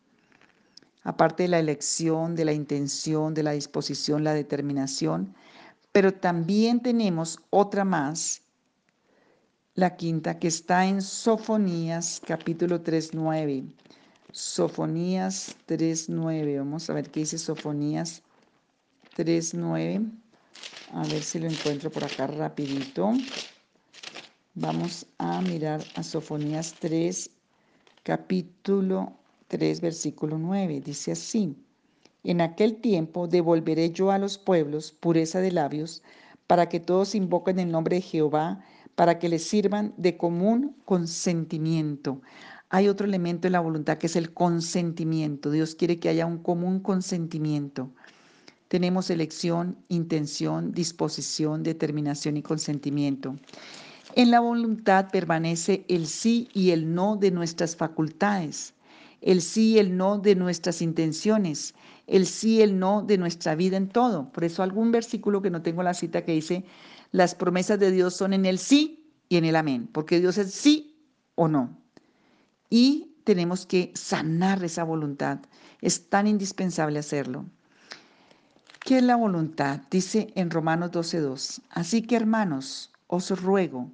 aparte 1.05 1.45
de 1.45 1.49
la 1.49 1.59
elección, 1.59 2.37
de 2.37 2.45
la 2.45 2.53
intención, 2.53 3.35
de 3.35 3.43
la 3.43 3.53
disposición, 3.53 4.25
la 4.25 4.35
determinación, 4.35 5.35
pero 5.93 6.15
también 6.15 6.81
tenemos 6.81 7.39
otra 7.51 7.85
más, 7.85 8.43
la 9.75 9.97
quinta, 9.97 10.39
que 10.39 10.49
está 10.49 10.87
en 10.87 11.03
Sofonías 11.03 12.21
capítulo 12.27 12.83
3.9. 12.83 13.73
Sofonías 14.31 15.57
3.9, 15.67 16.59
vamos 16.59 16.89
a 16.89 16.95
ver 16.95 17.11
qué 17.11 17.21
dice 17.21 17.39
Sofonías 17.39 18.23
3.9. 19.17 20.11
A 20.93 21.03
ver 21.05 21.23
si 21.23 21.39
lo 21.39 21.49
encuentro 21.49 21.91
por 21.91 22.05
acá 22.05 22.27
rapidito. 22.27 23.13
Vamos 24.55 25.07
a 25.19 25.41
mirar 25.41 25.83
a 25.95 26.03
Sofonías 26.03 26.75
3, 26.79 27.31
capítulo 28.03 29.22
3, 29.53 29.83
versículo 29.83 30.39
9. 30.39 30.81
Dice 30.81 31.13
así, 31.13 31.55
en 32.25 32.41
aquel 32.41 32.77
tiempo 32.77 33.29
devolveré 33.29 33.91
yo 33.91 34.11
a 34.11 34.17
los 34.19 34.39
pueblos 34.39 34.93
pureza 34.93 35.41
de 35.41 35.53
labios, 35.53 36.03
para 36.47 36.71
que 36.71 36.81
todos 36.81 37.15
invoquen 37.15 37.59
el 37.59 37.71
nombre 37.71 37.97
de 37.97 38.03
Jehová, 38.03 38.65
para 38.95 39.19
que 39.19 39.29
les 39.29 39.45
sirvan 39.45 39.93
de 39.99 40.17
común 40.17 40.75
consentimiento. 40.87 42.23
Hay 42.71 42.89
otro 42.89 43.07
elemento 43.07 43.47
en 43.47 43.53
la 43.53 43.61
voluntad 43.61 43.99
que 43.99 44.07
es 44.07 44.17
el 44.17 44.33
consentimiento. 44.33 45.51
Dios 45.51 45.75
quiere 45.75 45.99
que 45.99 46.09
haya 46.09 46.25
un 46.25 46.39
común 46.39 46.81
consentimiento. 46.81 47.91
Tenemos 48.69 49.11
elección, 49.11 49.77
intención, 49.89 50.73
disposición, 50.73 51.63
determinación 51.63 52.39
y 52.39 52.43
consentimiento. 52.43 53.37
En 54.15 54.31
la 54.31 54.41
voluntad 54.41 55.11
permanece 55.11 55.85
el 55.89 56.07
sí 56.07 56.49
y 56.55 56.71
el 56.71 56.95
no 56.95 57.17
de 57.17 57.31
nuestras 57.31 57.77
facultades 57.77 58.73
el 59.23 59.41
sí 59.41 59.79
el 59.79 59.97
no 59.97 60.19
de 60.19 60.35
nuestras 60.35 60.83
intenciones, 60.83 61.75
el 62.07 62.27
sí 62.27 62.61
el 62.61 62.79
no 62.79 63.03
de 63.03 63.17
nuestra 63.17 63.55
vida 63.55 63.77
en 63.77 63.89
todo. 63.89 64.31
Por 64.33 64.45
eso 64.45 64.63
algún 64.63 64.93
versículo 64.93 65.41
que 65.41 65.51
no 65.51 65.63
tengo 65.63 65.83
la 65.83 65.95
cita 65.95 66.25
que 66.25 66.33
dice, 66.33 66.65
las 67.13 67.35
promesas 67.35 67.79
de 67.79 67.91
Dios 67.91 68.15
son 68.15 68.33
en 68.33 68.45
el 68.45 68.59
sí 68.59 69.09
y 69.29 69.37
en 69.37 69.45
el 69.45 69.57
amén, 69.57 69.89
porque 69.91 70.21
Dios 70.21 70.37
es 70.39 70.53
sí 70.53 70.97
o 71.37 71.49
no. 71.49 71.79
Y 72.69 73.13
tenemos 73.25 73.65
que 73.65 73.93
sanar 73.95 74.63
esa 74.65 74.83
voluntad. 74.85 75.39
Es 75.81 76.09
tan 76.09 76.27
indispensable 76.27 76.99
hacerlo. 76.99 77.47
¿Qué 78.85 78.99
es 78.99 79.05
la 79.05 79.15
voluntad? 79.15 79.81
Dice 79.91 80.33
en 80.35 80.51
Romanos 80.51 80.91
12.2. 80.91 81.61
Así 81.71 82.03
que 82.03 82.17
hermanos, 82.17 82.91
os 83.07 83.31
ruego, 83.41 83.91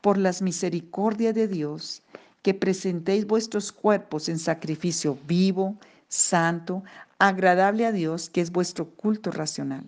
por 0.00 0.16
las 0.16 0.40
misericordias 0.40 1.34
de 1.34 1.46
Dios, 1.46 2.02
que 2.42 2.54
presentéis 2.54 3.26
vuestros 3.26 3.72
cuerpos 3.72 4.28
en 4.28 4.38
sacrificio 4.38 5.18
vivo, 5.26 5.76
santo, 6.08 6.82
agradable 7.18 7.86
a 7.86 7.92
Dios, 7.92 8.30
que 8.30 8.40
es 8.40 8.50
vuestro 8.50 8.90
culto 8.90 9.30
racional. 9.30 9.84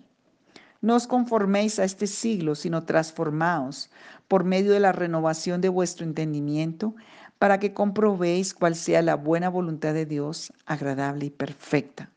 No 0.81 0.95
os 0.95 1.07
conforméis 1.07 1.79
a 1.79 1.85
este 1.85 2.07
siglo, 2.07 2.55
sino 2.55 2.83
transformaos 2.83 3.89
por 4.27 4.43
medio 4.43 4.73
de 4.73 4.81
la 4.81 4.91
renovación 4.91 5.61
de 5.61 5.69
vuestro 5.69 6.05
entendimiento, 6.05 6.93
para 7.39 7.59
que 7.59 7.73
comprobéis 7.73 8.53
cuál 8.53 8.75
sea 8.75 9.01
la 9.01 9.15
buena 9.15 9.49
voluntad 9.49 9.93
de 9.93 10.05
Dios, 10.05 10.53
agradable 10.65 11.25
y 11.25 11.29
perfecta. 11.29 12.09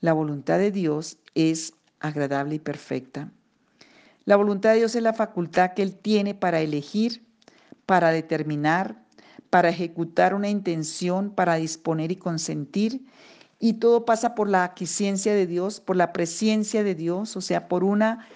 La 0.00 0.12
voluntad 0.12 0.58
de 0.58 0.70
Dios 0.70 1.18
es 1.34 1.74
agradable 2.00 2.56
y 2.56 2.58
perfecta. 2.58 3.30
La 4.24 4.36
voluntad 4.36 4.70
de 4.70 4.78
Dios 4.78 4.94
es 4.94 5.02
la 5.02 5.12
facultad 5.12 5.74
que 5.74 5.82
Él 5.82 5.94
tiene 5.94 6.34
para 6.34 6.60
elegir, 6.60 7.24
para 7.86 8.10
determinar, 8.10 9.02
para 9.50 9.70
ejecutar 9.70 10.34
una 10.34 10.48
intención, 10.48 11.30
para 11.30 11.56
disponer 11.56 12.12
y 12.12 12.16
consentir. 12.16 13.04
Y 13.58 13.74
todo 13.74 14.04
pasa 14.04 14.34
por 14.34 14.48
la 14.48 14.64
aquiescencia 14.64 15.34
de 15.34 15.46
Dios, 15.46 15.80
por 15.80 15.96
la 15.96 16.12
presencia 16.12 16.84
de 16.84 16.94
Dios, 16.94 17.36
o 17.36 17.40
sea, 17.40 17.68
por 17.68 17.82
una, 17.82 18.26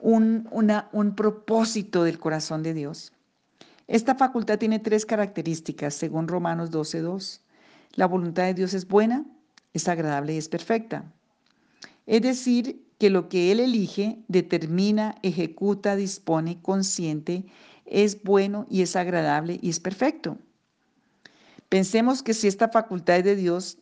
un, 0.00 0.48
un 0.50 1.14
propósito 1.14 2.04
del 2.04 2.18
corazón 2.18 2.62
de 2.62 2.74
Dios. 2.74 3.12
Esta 3.88 4.14
facultad 4.14 4.58
tiene 4.58 4.78
tres 4.78 5.06
características, 5.06 5.94
según 5.94 6.28
Romanos 6.28 6.70
12.2. 6.70 7.40
La 7.94 8.06
voluntad 8.06 8.44
de 8.44 8.54
Dios 8.54 8.74
es 8.74 8.86
buena, 8.86 9.24
es 9.72 9.88
agradable 9.88 10.34
y 10.34 10.38
es 10.38 10.48
perfecta. 10.48 11.10
Es 12.06 12.22
decir, 12.22 12.84
que 12.98 13.10
lo 13.10 13.28
que 13.28 13.52
Él 13.52 13.60
elige, 13.60 14.18
determina, 14.28 15.14
ejecuta, 15.22 15.96
dispone, 15.96 16.60
consiente, 16.60 17.46
es 17.86 18.22
bueno 18.22 18.66
y 18.68 18.82
es 18.82 18.96
agradable 18.96 19.58
y 19.62 19.70
es 19.70 19.80
perfecto. 19.80 20.38
Pensemos 21.68 22.22
que 22.22 22.34
si 22.34 22.48
esta 22.48 22.68
facultad 22.68 23.22
de 23.22 23.36
Dios 23.36 23.78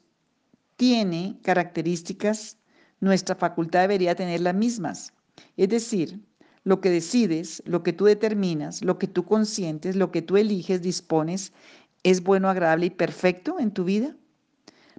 tiene 0.76 1.38
características, 1.43 2.57
nuestra 3.00 3.35
facultad 3.35 3.83
debería 3.83 4.14
tener 4.14 4.40
las 4.40 4.55
mismas. 4.55 5.12
Es 5.57 5.69
decir, 5.69 6.21
lo 6.64 6.81
que 6.81 6.90
decides, 6.90 7.62
lo 7.64 7.83
que 7.85 7.93
tú 7.93 8.07
determinas, 8.07 8.83
lo 8.83 8.99
que 8.99 9.07
tú 9.07 9.25
consientes, 9.25 9.95
lo 9.95 10.11
que 10.11 10.23
tú 10.23 10.37
eliges, 10.37 10.83
dispones, 10.83 11.52
es 12.02 12.23
bueno, 12.23 12.49
agradable 12.49 12.87
y 12.87 12.90
perfecto 12.90 13.61
en 13.61 13.71
tu 13.71 13.85
vida. 13.85 14.16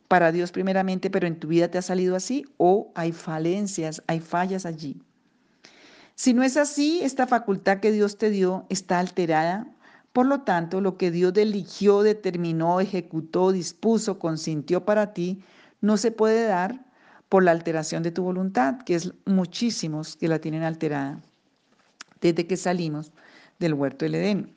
Para 0.07 0.31
Dios 0.31 0.53
primeramente, 0.53 1.09
pero 1.09 1.27
en 1.27 1.37
tu 1.37 1.49
vida 1.49 1.69
te 1.69 1.77
ha 1.77 1.81
salido 1.81 2.15
así 2.15 2.45
o 2.55 2.91
hay 2.95 3.11
falencias, 3.11 4.01
hay 4.07 4.21
fallas 4.21 4.65
allí. 4.65 5.01
Si 6.15 6.33
no 6.33 6.41
es 6.41 6.55
así, 6.55 7.01
esta 7.03 7.27
facultad 7.27 7.79
que 7.79 7.91
Dios 7.91 8.17
te 8.17 8.29
dio 8.29 8.65
está 8.69 8.99
alterada 8.99 9.67
por 10.17 10.25
lo 10.25 10.41
tanto, 10.41 10.81
lo 10.81 10.97
que 10.97 11.11
Dios 11.11 11.33
eligió, 11.37 12.01
determinó, 12.01 12.79
ejecutó, 12.79 13.51
dispuso, 13.51 14.17
consintió 14.17 14.83
para 14.83 15.13
ti, 15.13 15.43
no 15.79 15.95
se 15.95 16.09
puede 16.09 16.45
dar 16.45 16.83
por 17.29 17.43
la 17.43 17.51
alteración 17.51 18.01
de 18.01 18.09
tu 18.09 18.23
voluntad, 18.23 18.79
que 18.79 18.95
es 18.95 19.13
muchísimos 19.27 20.15
que 20.15 20.27
la 20.27 20.39
tienen 20.39 20.63
alterada 20.63 21.21
desde 22.19 22.47
que 22.47 22.57
salimos 22.57 23.11
del 23.59 23.75
huerto 23.75 24.05
del 24.05 24.15
Edén. 24.15 24.55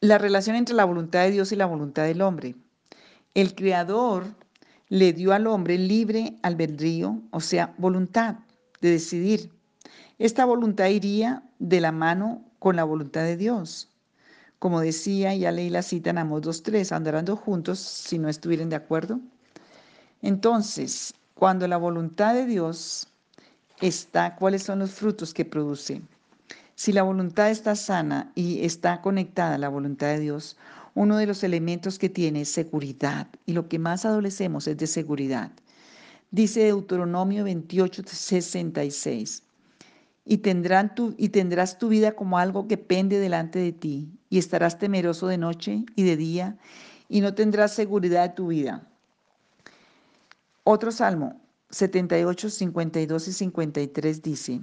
La 0.00 0.16
relación 0.16 0.56
entre 0.56 0.74
la 0.74 0.86
voluntad 0.86 1.20
de 1.20 1.32
Dios 1.32 1.52
y 1.52 1.56
la 1.56 1.66
voluntad 1.66 2.04
del 2.04 2.22
hombre. 2.22 2.54
El 3.34 3.54
Creador 3.54 4.28
le 4.88 5.12
dio 5.12 5.34
al 5.34 5.46
hombre 5.46 5.76
libre 5.76 6.38
albedrío, 6.40 7.20
o 7.32 7.40
sea, 7.40 7.74
voluntad 7.76 8.36
de 8.80 8.92
decidir. 8.92 9.52
Esta 10.18 10.46
voluntad 10.46 10.86
iría 10.86 11.42
de 11.58 11.82
la 11.82 11.92
mano 11.92 12.46
con 12.60 12.76
la 12.76 12.84
voluntad 12.84 13.22
de 13.22 13.36
Dios. 13.36 13.88
Como 14.60 14.80
decía, 14.80 15.34
ya 15.34 15.50
leí 15.50 15.70
la 15.70 15.82
cita 15.82 16.10
en 16.10 16.18
Amos 16.18 16.42
2.3, 16.42 16.92
andarán 16.92 17.26
juntos 17.26 17.80
si 17.80 18.18
no 18.18 18.28
estuvieran 18.28 18.68
de 18.68 18.76
acuerdo. 18.76 19.18
Entonces, 20.22 21.14
cuando 21.34 21.66
la 21.66 21.78
voluntad 21.78 22.34
de 22.34 22.44
Dios 22.44 23.08
está, 23.80 24.36
¿cuáles 24.36 24.62
son 24.62 24.80
los 24.80 24.90
frutos 24.92 25.32
que 25.32 25.46
produce? 25.46 26.02
Si 26.74 26.92
la 26.92 27.02
voluntad 27.02 27.50
está 27.50 27.74
sana 27.74 28.30
y 28.34 28.64
está 28.64 29.00
conectada 29.00 29.54
a 29.54 29.58
la 29.58 29.70
voluntad 29.70 30.08
de 30.08 30.20
Dios, 30.20 30.58
uno 30.94 31.16
de 31.16 31.26
los 31.26 31.42
elementos 31.42 31.98
que 31.98 32.10
tiene 32.10 32.42
es 32.42 32.50
seguridad. 32.50 33.26
Y 33.46 33.54
lo 33.54 33.68
que 33.68 33.78
más 33.78 34.04
adolecemos 34.04 34.66
es 34.66 34.76
de 34.76 34.86
seguridad. 34.86 35.50
Dice 36.30 36.64
Deuteronomio 36.64 37.44
28, 37.44 38.02
66 38.06 39.44
y, 40.30 40.38
tendrán 40.38 40.94
tu, 40.94 41.12
y 41.18 41.30
tendrás 41.30 41.76
tu 41.76 41.88
vida 41.88 42.12
como 42.12 42.38
algo 42.38 42.68
que 42.68 42.78
pende 42.78 43.18
delante 43.18 43.58
de 43.58 43.72
ti, 43.72 44.16
y 44.28 44.38
estarás 44.38 44.78
temeroso 44.78 45.26
de 45.26 45.38
noche 45.38 45.84
y 45.96 46.04
de 46.04 46.16
día, 46.16 46.56
y 47.08 47.20
no 47.20 47.34
tendrás 47.34 47.74
seguridad 47.74 48.28
de 48.28 48.34
tu 48.36 48.46
vida. 48.46 48.86
Otro 50.62 50.92
salmo, 50.92 51.40
78, 51.70 52.48
52 52.48 53.26
y 53.26 53.32
53 53.32 54.22
dice, 54.22 54.60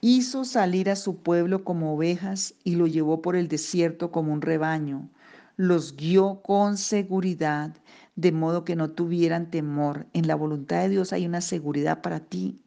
hizo 0.00 0.46
salir 0.46 0.88
a 0.88 0.96
su 0.96 1.18
pueblo 1.18 1.62
como 1.62 1.94
ovejas 1.94 2.54
y 2.64 2.76
lo 2.76 2.86
llevó 2.86 3.20
por 3.20 3.36
el 3.36 3.48
desierto 3.48 4.10
como 4.10 4.32
un 4.32 4.40
rebaño, 4.40 5.10
los 5.58 5.94
guió 5.94 6.40
con 6.40 6.78
seguridad, 6.78 7.76
de 8.16 8.32
modo 8.32 8.64
que 8.64 8.76
no 8.76 8.92
tuvieran 8.92 9.50
temor. 9.50 10.06
En 10.14 10.26
la 10.26 10.36
voluntad 10.36 10.80
de 10.80 10.88
Dios 10.88 11.12
hay 11.12 11.26
una 11.26 11.42
seguridad 11.42 12.00
para 12.00 12.20
ti. 12.20 12.62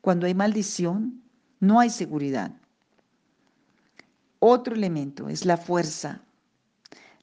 Cuando 0.00 0.24
hay 0.24 0.32
maldición, 0.32 1.20
no 1.60 1.78
hay 1.78 1.90
seguridad. 1.90 2.52
Otro 4.38 4.74
elemento 4.74 5.28
es 5.28 5.44
la 5.44 5.56
fuerza. 5.56 6.22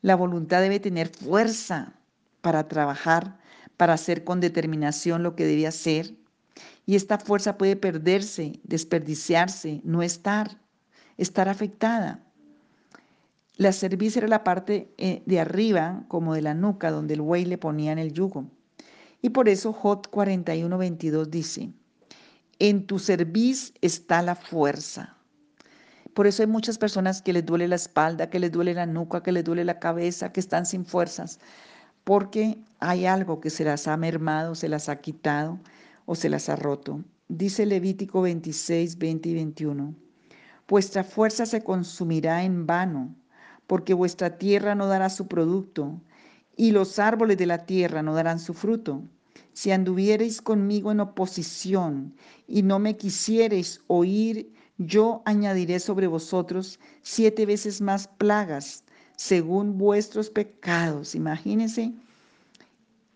La 0.01 0.15
voluntad 0.15 0.62
debe 0.62 0.79
tener 0.79 1.10
fuerza 1.10 1.94
para 2.41 2.67
trabajar 2.67 3.38
para 3.77 3.94
hacer 3.94 4.24
con 4.24 4.41
determinación 4.41 5.24
lo 5.24 5.36
que 5.36 5.46
debe 5.46 5.67
hacer. 5.67 6.15
Y 6.86 6.96
esta 6.96 7.20
fuerza 7.20 7.58
puede 7.58 7.75
perderse, 7.75 8.60
desperdiciarse, 8.63 9.82
no 9.84 10.01
estar, 10.01 10.58
estar 11.17 11.48
afectada. 11.48 12.24
La 13.56 13.72
cerviz 13.72 14.17
era 14.17 14.27
la 14.27 14.44
parte 14.44 14.91
eh, 14.98 15.22
de 15.25 15.39
arriba, 15.39 16.03
como 16.08 16.34
de 16.34 16.41
la 16.41 16.53
nuca, 16.53 16.91
donde 16.91 17.13
el 17.13 17.22
buey 17.22 17.46
le 17.46 17.58
ponía 17.58 17.91
en 17.91 18.00
el 18.00 18.13
yugo. 18.13 18.46
Y 19.22 19.29
por 19.29 19.50
eso 19.50 19.74
Jot 19.74 20.10
41, 20.10 20.77
22 20.77 21.29
dice, 21.29 21.72
en 22.60 22.86
tu 22.88 23.00
cerviz 23.00 23.74
está 23.82 24.22
la 24.22 24.36
fuerza. 24.36 25.16
Por 26.14 26.26
eso 26.26 26.42
hay 26.42 26.48
muchas 26.48 26.78
personas 26.78 27.22
que 27.22 27.34
les 27.34 27.46
duele 27.46 27.68
la 27.68 27.76
espalda, 27.76 28.30
que 28.30 28.40
les 28.40 28.52
duele 28.52 28.74
la 28.74 28.88
nuca, 28.88 29.22
que 29.22 29.32
les 29.32 29.44
duele 29.44 29.64
la 29.64 29.80
cabeza, 29.80 30.32
que 30.32 30.40
están 30.40 30.66
sin 30.66 30.84
fuerzas, 30.84 31.40
porque 32.04 32.58
hay 32.80 33.06
algo 33.06 33.40
que 33.40 33.52
se 33.52 33.64
las 33.64 33.88
ha 33.88 33.98
mermado, 33.98 34.56
se 34.56 34.70
las 34.70 34.90
ha 34.90 35.00
quitado 35.00 35.60
o 36.06 36.16
se 36.16 36.30
las 36.30 36.50
ha 36.50 36.56
roto. 36.56 37.04
Dice 37.28 37.66
Levítico 37.66 38.22
26, 38.22 38.98
20 38.98 39.30
y 39.30 39.34
21. 39.36 39.94
Vuestra 40.68 41.04
fuerza 41.04 41.46
se 41.46 41.64
consumirá 41.64 42.44
en 42.44 42.66
vano, 42.66 43.16
porque 43.68 43.94
vuestra 43.94 44.38
tierra 44.38 44.74
no 44.74 44.88
dará 44.88 45.10
su 45.10 45.28
producto, 45.28 46.02
y 46.56 46.72
los 46.72 46.98
árboles 46.98 47.38
de 47.38 47.46
la 47.46 47.66
tierra 47.66 48.02
no 48.02 48.16
darán 48.16 48.40
su 48.40 48.54
fruto. 48.54 49.04
Si 49.58 49.72
anduviereis 49.72 50.40
conmigo 50.40 50.92
en 50.92 51.00
oposición 51.00 52.14
y 52.48 52.62
no 52.62 52.78
me 52.78 52.96
quisiereis 52.96 53.82
oír, 53.88 54.54
yo 54.78 55.24
añadiré 55.26 55.80
sobre 55.80 56.06
vosotros 56.06 56.80
siete 57.02 57.48
veces 57.48 57.82
más 57.82 58.08
plagas 58.08 58.84
según 59.16 59.80
vuestros 59.80 60.30
pecados. 60.30 61.16
Imagínense 61.16 61.92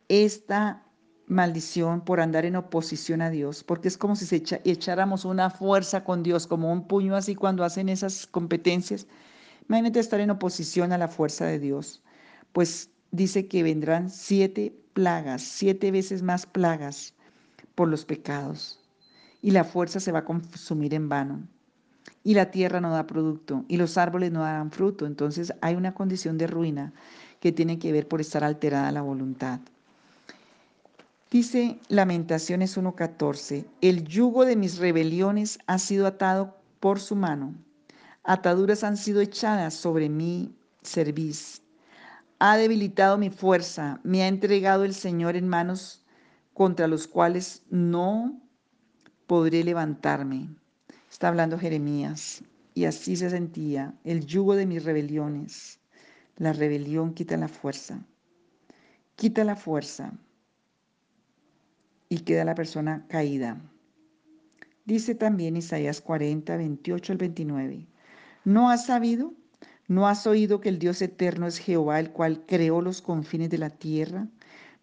esta 0.09 0.83
maldición 1.27 2.01
por 2.01 2.19
andar 2.19 2.45
en 2.45 2.55
oposición 2.55 3.21
a 3.21 3.29
Dios, 3.29 3.63
porque 3.63 3.87
es 3.89 3.99
como 3.99 4.15
si 4.15 4.25
se 4.25 4.41
echáramos 4.65 5.25
una 5.25 5.51
fuerza 5.51 6.03
con 6.03 6.23
Dios, 6.23 6.47
como 6.47 6.73
un 6.73 6.87
puño 6.87 7.15
así 7.15 7.35
cuando 7.35 7.63
hacen 7.63 7.87
esas 7.87 8.25
competencias. 8.25 9.05
Imagínate 9.69 9.99
estar 9.99 10.19
en 10.19 10.31
oposición 10.31 10.91
a 10.91 10.97
la 10.97 11.07
fuerza 11.07 11.45
de 11.45 11.59
Dios. 11.59 12.01
Pues 12.51 12.89
dice 13.11 13.47
que 13.47 13.61
vendrán 13.61 14.09
siete 14.09 14.80
plagas, 14.93 15.41
siete 15.41 15.91
veces 15.91 16.21
más 16.21 16.45
plagas 16.45 17.13
por 17.75 17.87
los 17.87 18.05
pecados. 18.05 18.79
Y 19.41 19.51
la 19.51 19.63
fuerza 19.63 19.99
se 19.99 20.11
va 20.11 20.19
a 20.19 20.25
consumir 20.25 20.93
en 20.93 21.09
vano 21.09 21.41
y 22.23 22.33
la 22.33 22.51
tierra 22.51 22.79
no 22.81 22.91
da 22.91 23.07
producto 23.07 23.65
y 23.67 23.77
los 23.77 23.97
árboles 23.97 24.31
no 24.31 24.41
dan 24.41 24.71
fruto. 24.71 25.05
Entonces 25.05 25.53
hay 25.61 25.75
una 25.75 25.93
condición 25.93 26.37
de 26.37 26.47
ruina 26.47 26.93
que 27.39 27.51
tiene 27.51 27.79
que 27.79 27.91
ver 27.91 28.07
por 28.07 28.21
estar 28.21 28.43
alterada 28.43 28.91
la 28.91 29.01
voluntad. 29.01 29.59
Dice 31.31 31.79
Lamentaciones 31.87 32.77
1.14, 32.77 33.65
el 33.79 34.05
yugo 34.05 34.45
de 34.45 34.57
mis 34.57 34.77
rebeliones 34.77 35.59
ha 35.65 35.79
sido 35.79 36.05
atado 36.05 36.57
por 36.79 36.99
su 36.99 37.15
mano, 37.15 37.55
ataduras 38.23 38.83
han 38.83 38.97
sido 38.97 39.21
echadas 39.21 39.73
sobre 39.73 40.09
mi 40.09 40.53
cerviz. 40.83 41.61
Ha 42.43 42.57
debilitado 42.57 43.19
mi 43.19 43.29
fuerza, 43.29 43.99
me 44.03 44.23
ha 44.23 44.27
entregado 44.27 44.83
el 44.83 44.95
Señor 44.95 45.35
en 45.35 45.47
manos 45.47 46.03
contra 46.55 46.87
los 46.87 47.07
cuales 47.07 47.61
no 47.69 48.41
podré 49.27 49.63
levantarme. 49.63 50.49
Está 51.07 51.27
hablando 51.27 51.59
Jeremías. 51.59 52.43
Y 52.73 52.85
así 52.85 53.15
se 53.15 53.29
sentía 53.29 53.93
el 54.03 54.25
yugo 54.25 54.55
de 54.55 54.65
mis 54.65 54.83
rebeliones. 54.83 55.81
La 56.35 56.51
rebelión 56.51 57.13
quita 57.13 57.37
la 57.37 57.47
fuerza. 57.47 58.03
Quita 59.15 59.43
la 59.43 59.55
fuerza 59.55 60.11
y 62.09 62.21
queda 62.21 62.43
la 62.43 62.55
persona 62.55 63.05
caída. 63.07 63.61
Dice 64.85 65.13
también 65.13 65.57
Isaías 65.57 66.01
40, 66.01 66.57
28 66.57 67.13
al 67.13 67.17
29. 67.19 67.87
¿No 68.45 68.71
has 68.71 68.87
sabido? 68.87 69.35
¿No 69.91 70.07
has 70.07 70.25
oído 70.25 70.61
que 70.61 70.69
el 70.69 70.79
Dios 70.79 71.01
eterno 71.01 71.47
es 71.47 71.57
Jehová, 71.57 71.99
el 71.99 72.11
cual 72.11 72.45
creó 72.45 72.79
los 72.79 73.01
confines 73.01 73.49
de 73.49 73.57
la 73.57 73.69
tierra? 73.69 74.25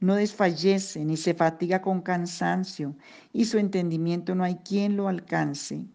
No 0.00 0.16
desfallece 0.16 1.02
ni 1.02 1.16
se 1.16 1.32
fatiga 1.32 1.80
con 1.80 2.02
cansancio, 2.02 2.94
y 3.32 3.46
su 3.46 3.56
entendimiento 3.56 4.34
no 4.34 4.44
hay 4.44 4.56
quien 4.56 4.98
lo 4.98 5.08
alcance. 5.08 5.86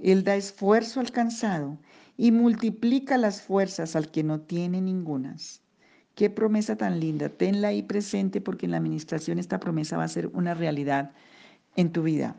Él 0.00 0.24
da 0.24 0.34
esfuerzo 0.34 0.98
al 0.98 1.12
cansado 1.12 1.78
y 2.16 2.32
multiplica 2.32 3.16
las 3.18 3.40
fuerzas 3.40 3.94
al 3.94 4.10
que 4.10 4.24
no 4.24 4.40
tiene 4.40 4.80
ningunas. 4.80 5.62
Qué 6.16 6.28
promesa 6.28 6.74
tan 6.74 6.98
linda. 6.98 7.28
Tenla 7.28 7.68
ahí 7.68 7.84
presente 7.84 8.40
porque 8.40 8.66
en 8.66 8.72
la 8.72 8.78
administración 8.78 9.38
esta 9.38 9.60
promesa 9.60 9.96
va 9.96 10.02
a 10.02 10.08
ser 10.08 10.26
una 10.34 10.54
realidad 10.54 11.12
en 11.76 11.92
tu 11.92 12.02
vida. 12.02 12.34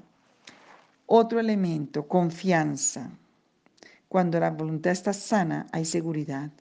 Otro 1.05 1.39
elemento, 1.39 2.05
confianza. 2.05 3.11
Cuando 4.09 4.39
la 4.39 4.51
voluntad 4.51 4.91
está 4.91 5.13
sana, 5.13 5.67
hay 5.71 5.85
seguridad. 5.85 6.51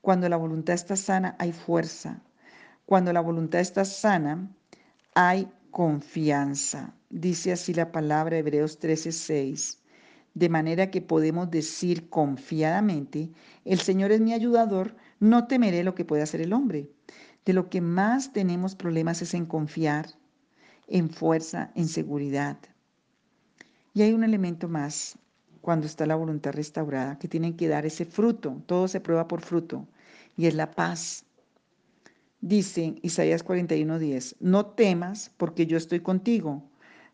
Cuando 0.00 0.28
la 0.28 0.36
voluntad 0.36 0.74
está 0.74 0.96
sana, 0.96 1.36
hay 1.38 1.52
fuerza. 1.52 2.22
Cuando 2.86 3.12
la 3.12 3.20
voluntad 3.20 3.60
está 3.60 3.84
sana, 3.84 4.50
hay 5.14 5.50
confianza. 5.70 6.94
Dice 7.08 7.52
así 7.52 7.72
la 7.74 7.92
palabra 7.92 8.38
Hebreos 8.38 8.78
13:6 8.78 9.82
de 10.34 10.48
manera 10.48 10.90
que 10.90 11.02
podemos 11.02 11.50
decir 11.50 12.08
confiadamente, 12.08 13.30
el 13.64 13.80
Señor 13.80 14.12
es 14.12 14.20
mi 14.20 14.32
ayudador, 14.32 14.96
no 15.20 15.46
temeré 15.46 15.84
lo 15.84 15.94
que 15.94 16.04
pueda 16.04 16.22
hacer 16.22 16.40
el 16.40 16.52
hombre. 16.52 16.90
De 17.44 17.52
lo 17.52 17.68
que 17.68 17.80
más 17.80 18.32
tenemos 18.32 18.74
problemas 18.74 19.20
es 19.20 19.34
en 19.34 19.46
confiar, 19.46 20.06
en 20.86 21.10
fuerza, 21.10 21.70
en 21.74 21.88
seguridad. 21.88 22.56
Y 23.94 24.02
hay 24.02 24.12
un 24.12 24.24
elemento 24.24 24.68
más 24.68 25.18
cuando 25.62 25.86
está 25.86 26.04
la 26.04 26.16
voluntad 26.16 26.52
restaurada, 26.52 27.18
que 27.18 27.28
tienen 27.28 27.56
que 27.56 27.68
dar 27.68 27.86
ese 27.86 28.04
fruto, 28.04 28.60
todo 28.66 28.88
se 28.88 29.00
prueba 29.00 29.26
por 29.28 29.40
fruto, 29.40 29.86
y 30.36 30.46
es 30.46 30.54
la 30.54 30.72
paz. 30.72 31.24
Dice 32.40 32.96
Isaías 33.02 33.44
41:10, 33.44 34.36
no 34.40 34.66
temas 34.66 35.30
porque 35.36 35.64
yo 35.66 35.76
estoy 35.78 36.00
contigo, 36.00 36.62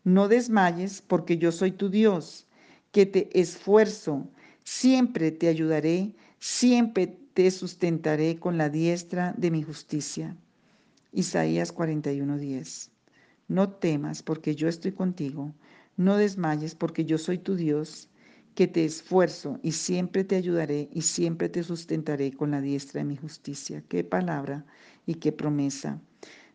no 0.03 0.27
desmayes 0.27 1.01
porque 1.01 1.37
yo 1.37 1.51
soy 1.51 1.71
tu 1.71 1.89
Dios 1.89 2.47
que 2.91 3.05
te 3.05 3.29
esfuerzo, 3.39 4.27
siempre 4.63 5.31
te 5.31 5.47
ayudaré, 5.47 6.15
siempre 6.39 7.05
te 7.35 7.51
sustentaré 7.51 8.37
con 8.37 8.57
la 8.57 8.69
diestra 8.69 9.33
de 9.37 9.51
mi 9.51 9.61
justicia. 9.61 10.35
Isaías 11.11 11.71
41:10. 11.71 12.89
No 13.47 13.69
temas 13.69 14.23
porque 14.23 14.55
yo 14.55 14.67
estoy 14.67 14.91
contigo, 14.91 15.53
no 15.97 16.17
desmayes 16.17 16.73
porque 16.73 17.05
yo 17.05 17.17
soy 17.17 17.37
tu 17.37 17.55
Dios, 17.55 18.09
que 18.55 18.67
te 18.67 18.85
esfuerzo 18.85 19.59
y 19.63 19.71
siempre 19.71 20.23
te 20.23 20.35
ayudaré 20.35 20.89
y 20.93 21.01
siempre 21.01 21.49
te 21.49 21.63
sustentaré 21.63 22.31
con 22.33 22.51
la 22.51 22.61
diestra 22.61 22.99
de 22.99 23.05
mi 23.05 23.15
justicia. 23.15 23.83
Qué 23.87 24.03
palabra 24.03 24.65
y 25.05 25.15
qué 25.15 25.31
promesa. 25.31 25.99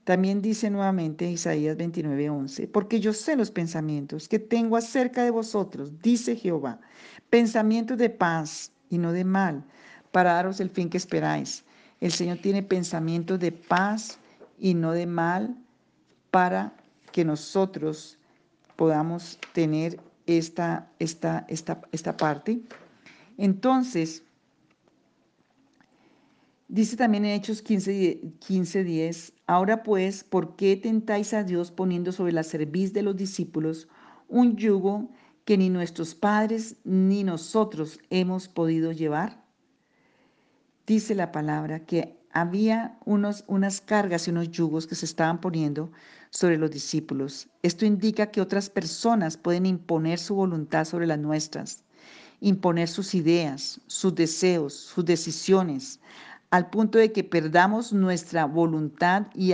También 0.04 0.42
dice 0.42 0.68
nuevamente 0.68 1.30
Isaías 1.30 1.78
29:11, 1.78 2.68
porque 2.68 3.00
yo 3.00 3.14
sé 3.14 3.36
los 3.36 3.50
pensamientos 3.50 4.28
que 4.28 4.38
tengo 4.38 4.76
acerca 4.76 5.24
de 5.24 5.30
vosotros, 5.30 5.92
dice 6.02 6.36
Jehová, 6.36 6.78
pensamientos 7.30 7.96
de 7.96 8.10
paz 8.10 8.70
y 8.90 8.98
no 8.98 9.12
de 9.12 9.24
mal, 9.24 9.64
para 10.12 10.34
daros 10.34 10.60
el 10.60 10.68
fin 10.68 10.90
que 10.90 10.98
esperáis. 10.98 11.64
El 12.00 12.12
Señor 12.12 12.38
tiene 12.38 12.62
pensamientos 12.62 13.40
de 13.40 13.50
paz 13.50 14.18
y 14.58 14.74
no 14.74 14.92
de 14.92 15.06
mal 15.06 15.56
para 16.30 16.74
que 17.12 17.24
nosotros 17.24 18.18
podamos 18.76 19.38
tener 19.54 19.98
esta, 20.26 20.90
esta, 20.98 21.44
esta, 21.48 21.80
esta 21.92 22.16
parte. 22.16 22.62
Entonces, 23.36 24.22
Dice 26.68 26.96
también 26.96 27.24
en 27.26 27.32
Hechos 27.32 27.62
15, 27.62 28.84
10, 28.84 29.32
ahora 29.46 29.82
pues, 29.82 30.24
¿por 30.24 30.56
qué 30.56 30.76
tentáis 30.76 31.34
a 31.34 31.44
Dios 31.44 31.70
poniendo 31.70 32.10
sobre 32.10 32.32
la 32.32 32.42
cerviz 32.42 32.92
de 32.92 33.02
los 33.02 33.16
discípulos 33.16 33.86
un 34.28 34.56
yugo 34.56 35.10
que 35.44 35.58
ni 35.58 35.68
nuestros 35.68 36.14
padres 36.14 36.76
ni 36.82 37.22
nosotros 37.22 38.00
hemos 38.08 38.48
podido 38.48 38.92
llevar? 38.92 39.44
Dice 40.86 41.14
la 41.14 41.32
palabra 41.32 41.86
que 41.86 42.18
había 42.32 42.98
unos, 43.04 43.44
unas 43.46 43.80
cargas 43.80 44.26
y 44.26 44.30
unos 44.30 44.50
yugos 44.50 44.86
que 44.86 44.94
se 44.94 45.04
estaban 45.04 45.40
poniendo 45.40 45.92
sobre 46.34 46.58
los 46.58 46.70
discípulos. 46.70 47.48
Esto 47.62 47.86
indica 47.86 48.30
que 48.30 48.40
otras 48.40 48.68
personas 48.68 49.36
pueden 49.36 49.66
imponer 49.66 50.18
su 50.18 50.34
voluntad 50.34 50.84
sobre 50.84 51.06
las 51.06 51.18
nuestras, 51.18 51.84
imponer 52.40 52.88
sus 52.88 53.14
ideas, 53.14 53.80
sus 53.86 54.14
deseos, 54.14 54.74
sus 54.74 55.04
decisiones, 55.04 56.00
al 56.50 56.70
punto 56.70 56.98
de 56.98 57.12
que 57.12 57.24
perdamos 57.24 57.92
nuestra 57.92 58.46
voluntad 58.46 59.26
y, 59.34 59.52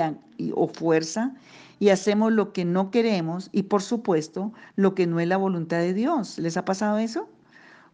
o 0.55 0.69
fuerza 0.69 1.35
y 1.79 1.91
hacemos 1.91 2.33
lo 2.33 2.53
que 2.53 2.65
no 2.65 2.91
queremos 2.91 3.51
y 3.53 3.65
por 3.65 3.83
supuesto 3.83 4.53
lo 4.77 4.95
que 4.95 5.07
no 5.07 5.21
es 5.21 5.29
la 5.29 5.37
voluntad 5.37 5.79
de 5.79 5.95
Dios. 5.95 6.39
¿Les 6.39 6.57
ha 6.57 6.65
pasado 6.65 6.99
eso? 6.99 7.29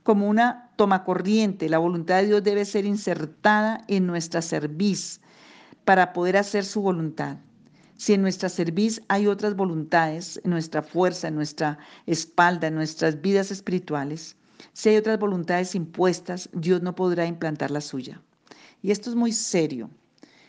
Como 0.05 0.29
una 0.29 0.71
toma 0.77 1.03
corriente, 1.03 1.69
la 1.69 1.79
voluntad 1.79 2.19
de 2.19 2.27
Dios 2.27 2.45
debe 2.45 2.65
ser 2.65 2.85
insertada 2.85 3.85
en 3.89 4.07
nuestra 4.07 4.43
cerviz 4.43 5.21
para 5.85 6.13
poder 6.13 6.37
hacer 6.37 6.65
su 6.65 6.81
voluntad. 6.81 7.39
Si 7.97 8.13
en 8.13 8.23
nuestra 8.23 8.49
cerviz 8.49 9.01
hay 9.09 9.27
otras 9.27 9.57
voluntades, 9.57 10.41
en 10.45 10.51
nuestra 10.51 10.83
fuerza, 10.83 11.29
en 11.29 11.35
nuestra 11.35 11.79
espalda, 12.07 12.69
en 12.69 12.75
nuestras 12.75 13.21
vidas 13.21 13.51
espirituales, 13.51 14.37
si 14.73 14.91
hay 14.91 14.97
otras 14.97 15.19
voluntades 15.19 15.75
impuestas, 15.75 16.49
Dios 16.53 16.83
no 16.83 16.95
podrá 16.95 17.27
implantar 17.27 17.71
la 17.71 17.81
suya. 17.81 18.21
Y 18.83 18.91
esto 18.91 19.11
es 19.11 19.17
muy 19.17 19.33
serio. 19.33 19.91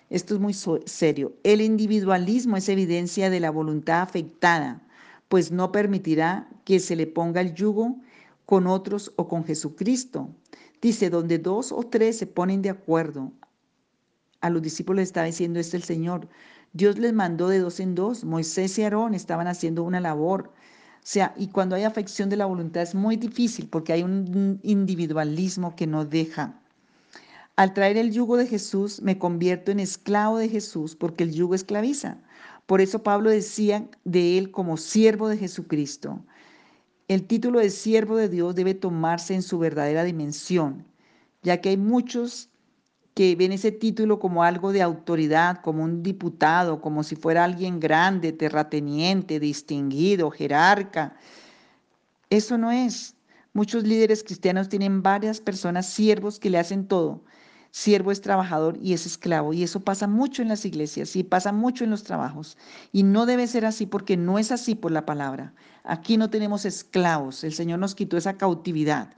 Esto 0.10 0.36
es 0.36 0.40
muy 0.40 0.54
serio. 0.86 1.36
El 1.44 1.62
individualismo 1.62 2.56
es 2.58 2.70
evidencia 2.70 3.30
de 3.30 3.40
la 3.40 3.52
voluntad 3.52 4.02
afectada, 4.02 4.82
pues 5.28 5.52
no 5.52 5.72
permitirá 5.72 6.50
que 6.64 6.80
se 6.80 6.96
le 6.96 7.08
ponga 7.08 7.42
el 7.42 7.54
yugo 7.54 7.98
con 8.46 8.68
otros 8.68 9.12
o 9.18 9.28
con 9.28 9.44
Jesucristo. 9.44 10.30
Dice, 10.82 11.10
donde 11.10 11.40
dos 11.40 11.72
o 11.72 11.84
tres 11.84 12.18
se 12.18 12.28
ponen 12.28 12.62
de 12.62 12.70
acuerdo. 12.70 13.34
A 14.42 14.50
los 14.50 14.62
discípulos 14.62 15.02
les 15.02 15.10
estaba 15.10 15.26
diciendo 15.26 15.60
este 15.60 15.78
el 15.78 15.84
Señor. 15.84 16.28
Dios 16.74 16.98
les 16.98 17.14
mandó 17.14 17.50
de 17.50 17.60
dos 17.60 17.80
en 17.80 17.96
dos. 17.96 18.24
Moisés 18.24 18.78
y 18.78 18.84
Aarón 18.84 19.14
estaban 19.14 19.48
haciendo 19.48 19.84
una 19.84 20.00
labor. 20.00 20.52
O 20.98 21.10
sea, 21.10 21.34
y 21.38 21.48
cuando 21.48 21.76
hay 21.76 21.84
afección 21.84 22.30
de 22.30 22.38
la 22.38 22.46
voluntad 22.46 22.84
es 22.84 22.94
muy 22.94 23.16
difícil 23.16 23.68
porque 23.70 23.94
hay 23.94 24.04
un 24.04 24.60
individualismo 24.64 25.76
que 25.76 25.88
no 25.88 26.06
deja. 26.06 26.60
Al 27.56 27.74
traer 27.74 27.98
el 27.98 28.12
yugo 28.12 28.38
de 28.38 28.46
Jesús, 28.46 29.02
me 29.02 29.18
convierto 29.18 29.72
en 29.72 29.80
esclavo 29.80 30.38
de 30.38 30.50
Jesús 30.50 30.96
porque 30.96 31.24
el 31.24 31.34
yugo 31.34 31.56
esclaviza. 31.56 32.18
Por 32.68 32.82
eso 32.82 33.02
Pablo 33.02 33.30
decía 33.30 33.90
de 34.04 34.38
él 34.38 34.52
como 34.52 34.78
siervo 34.78 35.30
de 35.30 35.38
Jesucristo. 35.38 36.24
El 37.08 37.26
título 37.26 37.60
de 37.60 37.70
siervo 37.70 38.18
de 38.18 38.28
Dios 38.28 38.54
debe 38.54 38.74
tomarse 38.74 39.34
en 39.34 39.42
su 39.42 39.58
verdadera 39.58 40.04
dimensión, 40.04 40.86
ya 41.42 41.62
que 41.62 41.70
hay 41.70 41.78
muchos 41.78 42.50
que 43.18 43.36
ven 43.36 43.52
ese 43.52 43.72
título 43.72 44.20
como 44.20 44.44
algo 44.44 44.72
de 44.72 44.84
autoridad, 44.84 45.62
como 45.62 45.84
un 45.84 46.04
diputado, 46.04 46.82
como 46.82 47.02
si 47.02 47.16
fuera 47.16 47.44
alguien 47.44 47.80
grande, 47.80 48.32
terrateniente, 48.32 49.40
distinguido, 49.40 50.30
jerarca. 50.30 51.16
Eso 52.30 52.60
no 52.60 52.72
es. 52.72 53.16
Muchos 53.54 53.86
líderes 53.86 54.24
cristianos 54.24 54.70
tienen 54.70 55.02
varias 55.02 55.42
personas 55.42 55.88
siervos 55.88 56.38
que 56.38 56.52
le 56.52 56.60
hacen 56.60 56.88
todo 56.88 57.24
Siervo 57.72 58.12
es 58.12 58.22
trabajador 58.22 58.78
y 58.82 58.94
es 58.94 59.06
esclavo. 59.06 59.54
Y 59.54 59.64
eso 59.64 59.82
pasa 59.82 60.08
mucho 60.08 60.42
en 60.42 60.48
las 60.48 60.66
iglesias 60.66 61.16
y 61.16 61.24
pasa 61.24 61.52
mucho 61.52 61.84
en 61.84 61.90
los 61.90 62.04
trabajos. 62.04 62.58
Y 62.92 63.04
no 63.04 63.26
debe 63.26 63.48
ser 63.48 63.66
así 63.66 63.86
porque 63.86 64.18
no 64.18 64.40
es 64.40 64.52
así 64.52 64.76
por 64.76 64.92
la 64.92 65.06
palabra. 65.06 65.54
Aquí 65.84 66.18
no 66.18 66.30
tenemos 66.30 66.66
esclavos. 66.66 67.44
El 67.44 67.54
Señor 67.54 67.80
nos 67.80 67.96
quitó 67.96 68.18
esa 68.18 68.38
cautividad. 68.38 69.14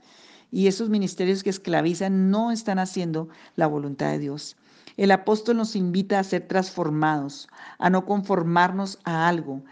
Y 0.50 0.66
esos 0.66 0.88
ministerios 0.88 1.42
que 1.42 1.50
esclavizan 1.50 2.30
no 2.30 2.50
están 2.50 2.78
haciendo 2.78 3.28
la 3.56 3.66
voluntad 3.66 4.10
de 4.10 4.18
Dios. 4.18 4.56
El 4.96 5.10
apóstol 5.12 5.56
nos 5.56 5.76
invita 5.76 6.18
a 6.18 6.24
ser 6.24 6.48
transformados, 6.48 7.48
a 7.78 7.90
no 7.90 8.04
conformarnos 8.04 8.98
a 9.04 9.28
algo 9.28 9.62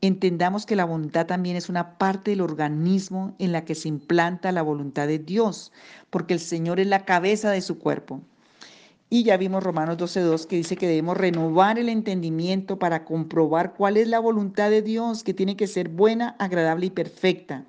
entendamos 0.00 0.64
que 0.64 0.76
la 0.76 0.84
voluntad 0.84 1.26
también 1.26 1.56
es 1.56 1.68
una 1.68 1.98
parte 1.98 2.30
del 2.30 2.40
organismo 2.40 3.34
en 3.38 3.52
la 3.52 3.64
que 3.64 3.74
se 3.74 3.88
implanta 3.88 4.52
la 4.52 4.62
voluntad 4.62 5.06
de 5.06 5.18
Dios, 5.18 5.72
porque 6.10 6.34
el 6.34 6.40
Señor 6.40 6.80
es 6.80 6.86
la 6.86 7.04
cabeza 7.04 7.50
de 7.50 7.60
su 7.60 7.78
cuerpo. 7.78 8.20
Y 9.10 9.24
ya 9.24 9.38
vimos 9.38 9.64
Romanos 9.64 9.96
12.2 9.96 10.46
que 10.46 10.56
dice 10.56 10.76
que 10.76 10.86
debemos 10.86 11.16
renovar 11.16 11.78
el 11.78 11.88
entendimiento 11.88 12.78
para 12.78 13.06
comprobar 13.06 13.72
cuál 13.72 13.96
es 13.96 14.06
la 14.06 14.18
voluntad 14.18 14.68
de 14.68 14.82
Dios, 14.82 15.24
que 15.24 15.32
tiene 15.32 15.56
que 15.56 15.66
ser 15.66 15.88
buena, 15.88 16.36
agradable 16.38 16.86
y 16.86 16.90
perfecta. 16.90 17.64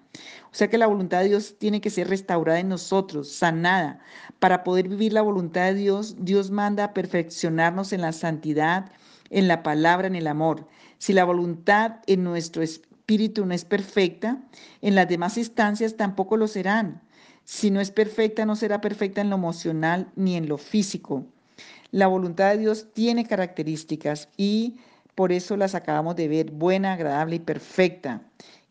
O 0.51 0.55
sea 0.55 0.67
que 0.67 0.77
la 0.77 0.87
voluntad 0.87 1.21
de 1.21 1.29
Dios 1.29 1.55
tiene 1.59 1.79
que 1.79 1.89
ser 1.89 2.07
restaurada 2.09 2.59
en 2.59 2.69
nosotros, 2.69 3.31
sanada. 3.31 3.99
Para 4.39 4.63
poder 4.63 4.87
vivir 4.87 5.13
la 5.13 5.21
voluntad 5.21 5.65
de 5.65 5.75
Dios, 5.75 6.15
Dios 6.19 6.49
manda 6.49 6.85
a 6.85 6.93
perfeccionarnos 6.93 7.93
en 7.93 8.01
la 8.01 8.11
santidad, 8.11 8.91
en 9.29 9.47
la 9.47 9.61
palabra, 9.61 10.07
en 10.07 10.15
el 10.15 10.27
amor. 10.27 10.67
Si 10.97 11.13
la 11.13 11.23
voluntad 11.23 11.97
en 12.07 12.23
nuestro 12.23 12.63
espíritu 12.63 13.45
no 13.45 13.53
es 13.53 13.63
perfecta, 13.63 14.41
en 14.81 14.95
las 14.95 15.07
demás 15.07 15.37
instancias 15.37 15.95
tampoco 15.97 16.35
lo 16.35 16.47
serán. 16.47 17.01
Si 17.43 17.71
no 17.71 17.79
es 17.79 17.91
perfecta, 17.91 18.45
no 18.45 18.55
será 18.55 18.81
perfecta 18.81 19.21
en 19.21 19.29
lo 19.29 19.35
emocional 19.35 20.11
ni 20.15 20.35
en 20.35 20.47
lo 20.47 20.57
físico. 20.57 21.25
La 21.91 22.07
voluntad 22.07 22.51
de 22.51 22.59
Dios 22.59 22.87
tiene 22.93 23.25
características 23.25 24.29
y 24.37 24.77
por 25.15 25.31
eso 25.31 25.57
las 25.57 25.75
acabamos 25.75 26.15
de 26.15 26.27
ver, 26.27 26.51
buena, 26.51 26.93
agradable 26.93 27.37
y 27.37 27.39
perfecta, 27.39 28.21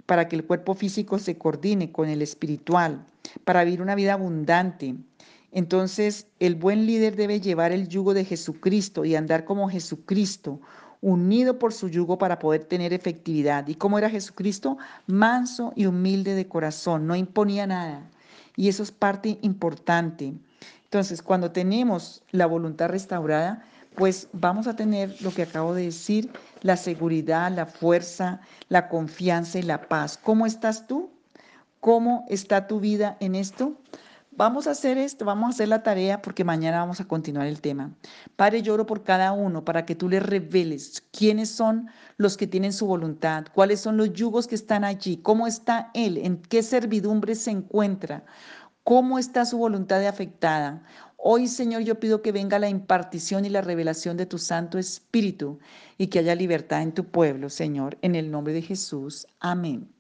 para 0.09 0.27
que 0.27 0.37
el 0.37 0.47
cuerpo 0.47 0.73
físico 0.73 1.19
se 1.19 1.37
coordine 1.37 1.93
con 1.93 2.09
el 2.09 2.23
espiritual, 2.23 3.05
para 3.45 3.63
vivir 3.63 3.83
una 3.83 3.95
vida 3.95 4.15
abundante. 4.15 4.95
Entonces, 5.53 6.29
el 6.41 6.55
buen 6.55 6.87
líder 6.87 7.15
debe 7.15 7.43
llevar 7.43 7.73
el 7.73 7.89
yugo 7.89 8.15
de 8.15 8.25
Jesucristo 8.25 9.05
y 9.05 9.17
andar 9.17 9.45
como 9.45 9.69
Jesucristo, 9.69 10.63
unido 11.03 11.59
por 11.59 11.75
su 11.75 11.91
yugo 11.91 12.17
para 12.17 12.39
poder 12.39 12.65
tener 12.65 12.95
efectividad. 12.95 13.69
¿Y 13.69 13.75
cómo 13.75 13.99
era 13.99 14.09
Jesucristo? 14.09 14.79
Manso 15.07 15.75
y 15.77 15.85
humilde 15.85 16.35
de 16.35 16.49
corazón, 16.49 17.07
no 17.07 17.15
imponía 17.15 17.67
nada. 17.67 18.09
Y 18.57 18.69
eso 18.69 18.83
es 18.85 18.91
parte 18.91 19.39
importante. 19.43 20.33
Entonces, 20.85 21.21
cuando 21.21 21.53
tenemos 21.53 22.23
la 22.31 22.47
voluntad 22.47 22.89
restaurada, 22.89 23.63
pues 23.99 24.29
vamos 24.33 24.69
a 24.69 24.77
tener 24.77 25.21
lo 25.23 25.33
que 25.33 25.43
acabo 25.43 25.75
de 25.75 25.87
decir, 25.87 26.31
la 26.63 26.77
seguridad, 26.77 27.51
la 27.51 27.67
fuerza, 27.67 28.41
la 28.69 28.89
confianza 28.89 29.59
y 29.59 29.63
la 29.63 29.89
paz. 29.89 30.17
¿Cómo 30.17 30.47
estás 30.47 30.87
tú? 30.87 31.11
¿Cómo 31.81 32.25
está 32.29 32.69
tu 32.69 32.79
vida 32.79 33.17
en 33.19 33.35
esto? 33.35 33.77
Vamos 34.31 34.69
a 34.69 34.71
hacer 34.71 34.99
esto, 34.99 35.25
vamos 35.25 35.47
a 35.47 35.51
hacer 35.51 35.67
la 35.67 35.83
tarea 35.83 36.23
porque 36.23 36.45
mañana 36.45 36.79
vamos 36.79 37.01
a 37.01 37.09
continuar 37.09 37.49
el 37.49 37.61
tema. 37.61 37.91
Padre, 38.37 38.63
lloro 38.63 38.87
por 38.87 39.03
cada 39.03 39.33
uno 39.33 39.65
para 39.65 39.85
que 39.85 39.97
tú 39.97 40.09
les 40.09 40.23
reveles 40.23 41.03
quiénes 41.11 41.51
son 41.51 41.91
los 42.19 42.37
que 42.37 42.47
tienen 42.47 42.73
su 42.73 42.87
voluntad, 42.87 43.47
cuáles 43.53 43.81
son 43.81 43.97
los 43.97 44.13
yugos 44.13 44.47
que 44.47 44.55
están 44.55 44.85
allí, 44.85 45.17
cómo 45.17 45.49
está 45.49 45.91
Él, 45.93 46.19
en 46.19 46.41
qué 46.41 46.63
servidumbre 46.63 47.35
se 47.35 47.51
encuentra, 47.51 48.25
cómo 48.85 49.19
está 49.19 49.45
su 49.45 49.59
voluntad 49.59 50.07
afectada. 50.07 50.85
Hoy, 51.21 51.49
Señor, 51.49 51.83
yo 51.83 51.99
pido 51.99 52.23
que 52.23 52.31
venga 52.33 52.61
la 52.61 52.69
impartición 52.69 53.45
y 53.45 53.49
la 53.49 53.61
revelación 53.61 54.17
de 54.17 54.25
tu 54.27 54.39
Santo 54.39 54.79
Espíritu 54.79 55.59
y 55.99 56.07
que 56.07 56.21
haya 56.21 56.35
libertad 56.37 56.81
en 56.83 56.95
tu 56.95 57.05
pueblo, 57.11 57.51
Señor, 57.51 57.99
en 58.03 58.15
el 58.15 58.31
nombre 58.31 58.53
de 58.53 58.63
Jesús. 58.63 59.27
Amén. 59.41 59.93